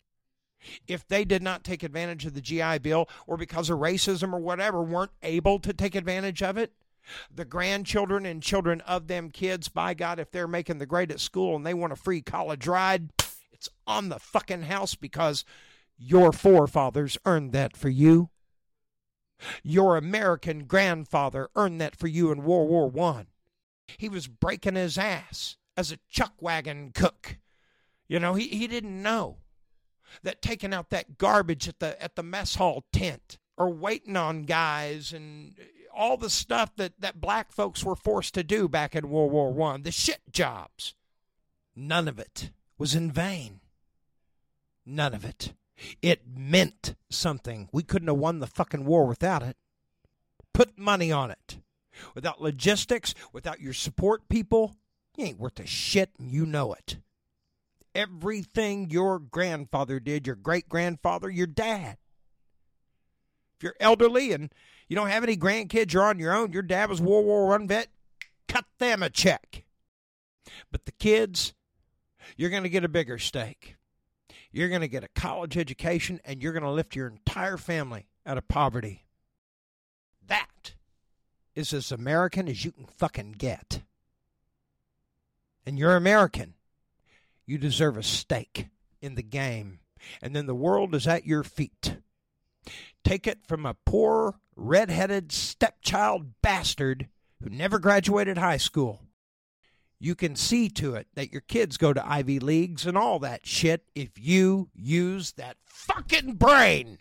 if 0.86 1.06
they 1.06 1.24
did 1.24 1.42
not 1.42 1.64
take 1.64 1.82
advantage 1.82 2.26
of 2.26 2.34
the 2.34 2.40
GI 2.40 2.78
Bill 2.78 3.08
or 3.26 3.36
because 3.36 3.70
of 3.70 3.78
racism 3.78 4.32
or 4.32 4.38
whatever 4.38 4.82
weren't 4.82 5.12
able 5.22 5.58
to 5.60 5.72
take 5.72 5.94
advantage 5.94 6.42
of 6.42 6.56
it, 6.56 6.72
the 7.34 7.44
grandchildren 7.44 8.26
and 8.26 8.42
children 8.42 8.80
of 8.82 9.06
them 9.06 9.30
kids, 9.30 9.68
by 9.68 9.94
God, 9.94 10.18
if 10.18 10.30
they're 10.30 10.48
making 10.48 10.78
the 10.78 10.86
grade 10.86 11.10
at 11.10 11.20
school 11.20 11.56
and 11.56 11.66
they 11.66 11.74
want 11.74 11.92
a 11.92 11.96
free 11.96 12.22
college 12.22 12.66
ride, 12.66 13.10
it's 13.52 13.68
on 13.86 14.08
the 14.08 14.18
fucking 14.18 14.62
house 14.62 14.94
because 14.94 15.44
your 15.96 16.32
forefathers 16.32 17.18
earned 17.24 17.52
that 17.52 17.76
for 17.76 17.88
you. 17.88 18.30
Your 19.62 19.96
American 19.96 20.64
grandfather 20.64 21.48
earned 21.56 21.80
that 21.80 21.96
for 21.96 22.06
you 22.06 22.30
in 22.30 22.44
World 22.44 22.68
War 22.68 22.88
One. 22.88 23.26
He 23.98 24.08
was 24.08 24.28
breaking 24.28 24.76
his 24.76 24.96
ass 24.96 25.56
as 25.76 25.90
a 25.90 25.98
chuck 26.08 26.34
wagon 26.40 26.92
cook. 26.94 27.38
You 28.06 28.20
know, 28.20 28.34
he, 28.34 28.46
he 28.48 28.66
didn't 28.66 29.02
know 29.02 29.38
that 30.22 30.42
taking 30.42 30.72
out 30.72 30.90
that 30.90 31.18
garbage 31.18 31.68
at 31.68 31.78
the 31.78 32.00
at 32.02 32.16
the 32.16 32.22
mess 32.22 32.56
hall 32.56 32.84
tent 32.92 33.38
or 33.56 33.70
waiting 33.70 34.16
on 34.16 34.42
guys 34.42 35.12
and 35.12 35.54
all 35.94 36.16
the 36.16 36.30
stuff 36.30 36.74
that, 36.76 37.00
that 37.00 37.20
black 37.20 37.52
folks 37.52 37.84
were 37.84 37.96
forced 37.96 38.34
to 38.34 38.42
do 38.42 38.68
back 38.68 38.94
in 38.94 39.10
World 39.10 39.32
War 39.32 39.52
One, 39.52 39.82
the 39.82 39.90
shit 39.90 40.20
jobs. 40.30 40.94
None 41.74 42.08
of 42.08 42.18
it 42.18 42.50
was 42.78 42.94
in 42.94 43.10
vain. 43.10 43.60
None 44.84 45.14
of 45.14 45.24
it. 45.24 45.54
It 46.00 46.22
meant 46.36 46.94
something. 47.10 47.68
We 47.72 47.82
couldn't 47.82 48.08
have 48.08 48.16
won 48.16 48.40
the 48.40 48.46
fucking 48.46 48.84
war 48.84 49.06
without 49.06 49.42
it. 49.42 49.56
Put 50.52 50.78
money 50.78 51.10
on 51.10 51.30
it. 51.30 51.58
Without 52.14 52.40
logistics, 52.40 53.14
without 53.32 53.60
your 53.60 53.72
support 53.72 54.28
people, 54.28 54.76
you 55.16 55.26
ain't 55.26 55.38
worth 55.38 55.60
a 55.60 55.66
shit 55.66 56.10
and 56.18 56.32
you 56.32 56.46
know 56.46 56.72
it. 56.72 56.98
Everything 57.94 58.90
your 58.90 59.18
grandfather 59.18 60.00
did, 60.00 60.26
your 60.26 60.36
great 60.36 60.68
grandfather, 60.68 61.28
your 61.28 61.46
dad. 61.46 61.98
If 63.56 63.62
you're 63.62 63.76
elderly 63.78 64.32
and 64.32 64.52
you 64.92 64.96
don't 64.96 65.08
have 65.08 65.24
any 65.24 65.38
grandkids, 65.38 65.94
you're 65.94 66.04
on 66.04 66.18
your 66.18 66.34
own, 66.34 66.52
your 66.52 66.60
dad 66.60 66.90
was 66.90 67.00
World 67.00 67.24
War 67.24 67.46
One 67.46 67.66
vet, 67.66 67.88
cut 68.46 68.66
them 68.78 69.02
a 69.02 69.08
check. 69.08 69.64
But 70.70 70.84
the 70.84 70.92
kids, 70.92 71.54
you're 72.36 72.50
going 72.50 72.64
to 72.64 72.68
get 72.68 72.84
a 72.84 72.90
bigger 72.90 73.16
stake. 73.16 73.76
You're 74.50 74.68
going 74.68 74.82
to 74.82 74.88
get 74.88 75.02
a 75.02 75.08
college 75.18 75.56
education 75.56 76.20
and 76.26 76.42
you're 76.42 76.52
going 76.52 76.62
to 76.62 76.70
lift 76.70 76.94
your 76.94 77.06
entire 77.06 77.56
family 77.56 78.10
out 78.26 78.36
of 78.36 78.48
poverty. 78.48 79.06
That 80.26 80.74
is 81.54 81.72
as 81.72 81.90
American 81.90 82.46
as 82.46 82.62
you 82.62 82.70
can 82.70 82.84
fucking 82.84 83.36
get. 83.38 83.80
And 85.64 85.78
you're 85.78 85.96
American. 85.96 86.52
You 87.46 87.56
deserve 87.56 87.96
a 87.96 88.02
stake 88.02 88.66
in 89.00 89.14
the 89.14 89.22
game. 89.22 89.78
And 90.20 90.36
then 90.36 90.44
the 90.44 90.54
world 90.54 90.94
is 90.94 91.06
at 91.06 91.24
your 91.26 91.44
feet. 91.44 91.96
Take 93.04 93.26
it 93.26 93.46
from 93.46 93.66
a 93.66 93.76
poor, 93.86 94.38
red-headed 94.56 95.32
stepchild 95.32 96.40
bastard 96.42 97.08
who 97.42 97.50
never 97.50 97.78
graduated 97.78 98.38
high 98.38 98.56
school. 98.56 99.00
You 99.98 100.14
can 100.14 100.34
see 100.34 100.68
to 100.70 100.94
it 100.94 101.06
that 101.14 101.32
your 101.32 101.42
kids 101.42 101.76
go 101.76 101.92
to 101.92 102.06
Ivy 102.06 102.40
Leagues 102.40 102.86
and 102.86 102.98
all 102.98 103.18
that 103.20 103.46
shit 103.46 103.84
if 103.94 104.10
you 104.18 104.68
use 104.74 105.32
that 105.32 105.56
fucking 105.64 106.34
brain. 106.34 106.98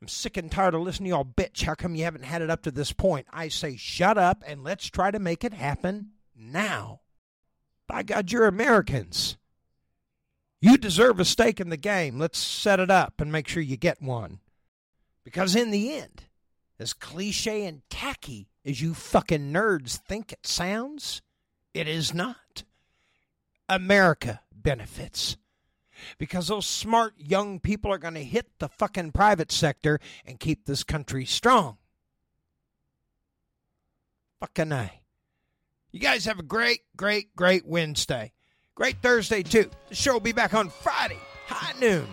I'm 0.00 0.08
sick 0.08 0.36
and 0.36 0.50
tired 0.50 0.74
of 0.74 0.80
listening 0.80 1.10
to 1.10 1.16
y'all 1.16 1.24
bitch. 1.24 1.62
How 1.62 1.74
come 1.74 1.94
you 1.94 2.02
haven't 2.02 2.24
had 2.24 2.42
it 2.42 2.50
up 2.50 2.62
to 2.62 2.72
this 2.72 2.90
point? 2.90 3.28
I 3.32 3.46
say 3.46 3.76
shut 3.76 4.18
up 4.18 4.42
and 4.44 4.64
let's 4.64 4.90
try 4.90 5.12
to 5.12 5.20
make 5.20 5.44
it 5.44 5.52
happen 5.52 6.10
now. 6.36 7.02
By 7.86 8.02
God, 8.02 8.32
you're 8.32 8.48
Americans. 8.48 9.36
You 10.62 10.78
deserve 10.78 11.18
a 11.18 11.24
stake 11.24 11.58
in 11.58 11.70
the 11.70 11.76
game. 11.76 12.20
Let's 12.20 12.38
set 12.38 12.78
it 12.78 12.88
up 12.88 13.20
and 13.20 13.32
make 13.32 13.48
sure 13.48 13.60
you 13.60 13.76
get 13.76 14.00
one. 14.00 14.38
Because 15.24 15.56
in 15.56 15.72
the 15.72 15.92
end, 15.94 16.26
as 16.78 16.92
cliche 16.92 17.64
and 17.66 17.82
tacky 17.90 18.48
as 18.64 18.80
you 18.80 18.94
fucking 18.94 19.52
nerds 19.52 19.96
think 19.96 20.32
it 20.32 20.46
sounds, 20.46 21.20
it 21.74 21.88
is 21.88 22.14
not. 22.14 22.62
America 23.68 24.40
benefits. 24.54 25.36
Because 26.16 26.46
those 26.46 26.66
smart 26.66 27.14
young 27.18 27.58
people 27.58 27.90
are 27.90 27.98
going 27.98 28.14
to 28.14 28.22
hit 28.22 28.60
the 28.60 28.68
fucking 28.68 29.10
private 29.10 29.50
sector 29.50 29.98
and 30.24 30.38
keep 30.38 30.64
this 30.64 30.84
country 30.84 31.24
strong. 31.24 31.76
Fucking 34.38 34.70
A. 34.70 34.92
You 35.90 35.98
guys 35.98 36.24
have 36.26 36.38
a 36.38 36.44
great, 36.44 36.82
great, 36.96 37.34
great 37.34 37.66
Wednesday. 37.66 38.32
Great 38.74 39.02
Thursday, 39.02 39.42
too. 39.42 39.70
The 39.88 39.94
show 39.94 40.14
will 40.14 40.20
be 40.20 40.32
back 40.32 40.54
on 40.54 40.70
Friday, 40.70 41.18
high 41.46 41.78
noon. 41.78 42.06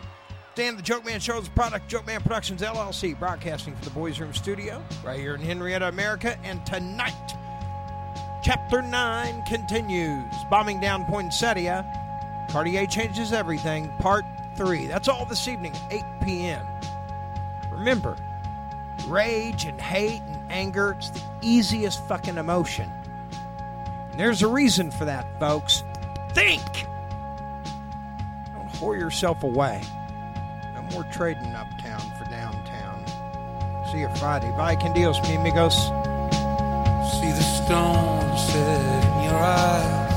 Dan 0.56 0.76
the 0.76 0.82
Joke 0.82 1.06
Man 1.06 1.22
Show 1.22 1.39
is 1.39 1.48
a 1.48 1.52
product 1.52 1.88
Joke 1.88 2.06
Man 2.06 2.22
Productions 2.22 2.62
LLC, 2.62 3.17
broadcasting 3.17 3.76
from 3.76 3.84
the 3.86 3.91
Boys 3.91 4.19
Room 4.19 4.34
Studio 4.34 4.84
right 5.06 5.19
here 5.19 5.36
in 5.36 5.41
Henrietta, 5.41 5.88
America. 5.88 6.38
And 6.43 6.65
tonight, 6.65 7.13
Chapter 8.41 8.82
9 8.82 9.43
continues. 9.43 10.34
Bombing 10.50 10.80
down 10.80 11.06
Poinsettia. 11.06 11.86
Cartier 12.50 12.88
changes 12.88 13.32
everything, 13.32 13.89
Part 14.00 14.26
3. 14.58 14.88
That's 14.88 15.08
all 15.08 15.26
this 15.26 15.48
evening 15.48 15.74
8 15.91 16.02
p.m. 16.26 16.65
Remember, 17.72 18.17
rage 19.08 19.65
and 19.65 19.80
hate 19.80 20.22
and 20.22 20.52
anger, 20.52 20.95
it's 20.98 21.10
the 21.10 21.22
easiest 21.41 22.06
fucking 22.08 22.38
emotion. 22.38 22.89
And 24.12 24.19
there's 24.19 24.41
a 24.41 24.48
reason 24.48 24.89
for 24.89 25.06
that, 25.06 25.39
folks. 25.39 25.84
Think! 26.34 26.88
Don't 28.54 28.70
whore 28.74 28.98
yourself 28.98 29.44
away. 29.44 29.82
No 30.76 30.82
more 30.92 31.04
trading 31.12 31.54
uptown 31.56 32.02
for 32.18 32.26
downtown. 32.30 33.06
See 33.92 34.00
you 34.00 34.10
Friday. 34.15 34.52
Bye, 34.52 34.76
Candios, 34.76 35.20
mi 35.24 35.36
amigos. 35.36 35.76
See 37.20 37.32
the 37.32 37.42
stone 37.42 38.38
set 38.38 38.82
in 39.04 39.24
your 39.24 39.39
eyes. 39.39 40.10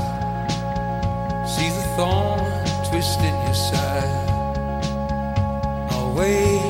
See 1.55 1.69
the 1.69 1.83
thorn 1.95 2.39
twist 2.89 3.19
in 3.19 3.33
your 3.45 3.55
side. 3.55 4.29
I'll 5.91 6.13
wait. 6.15 6.62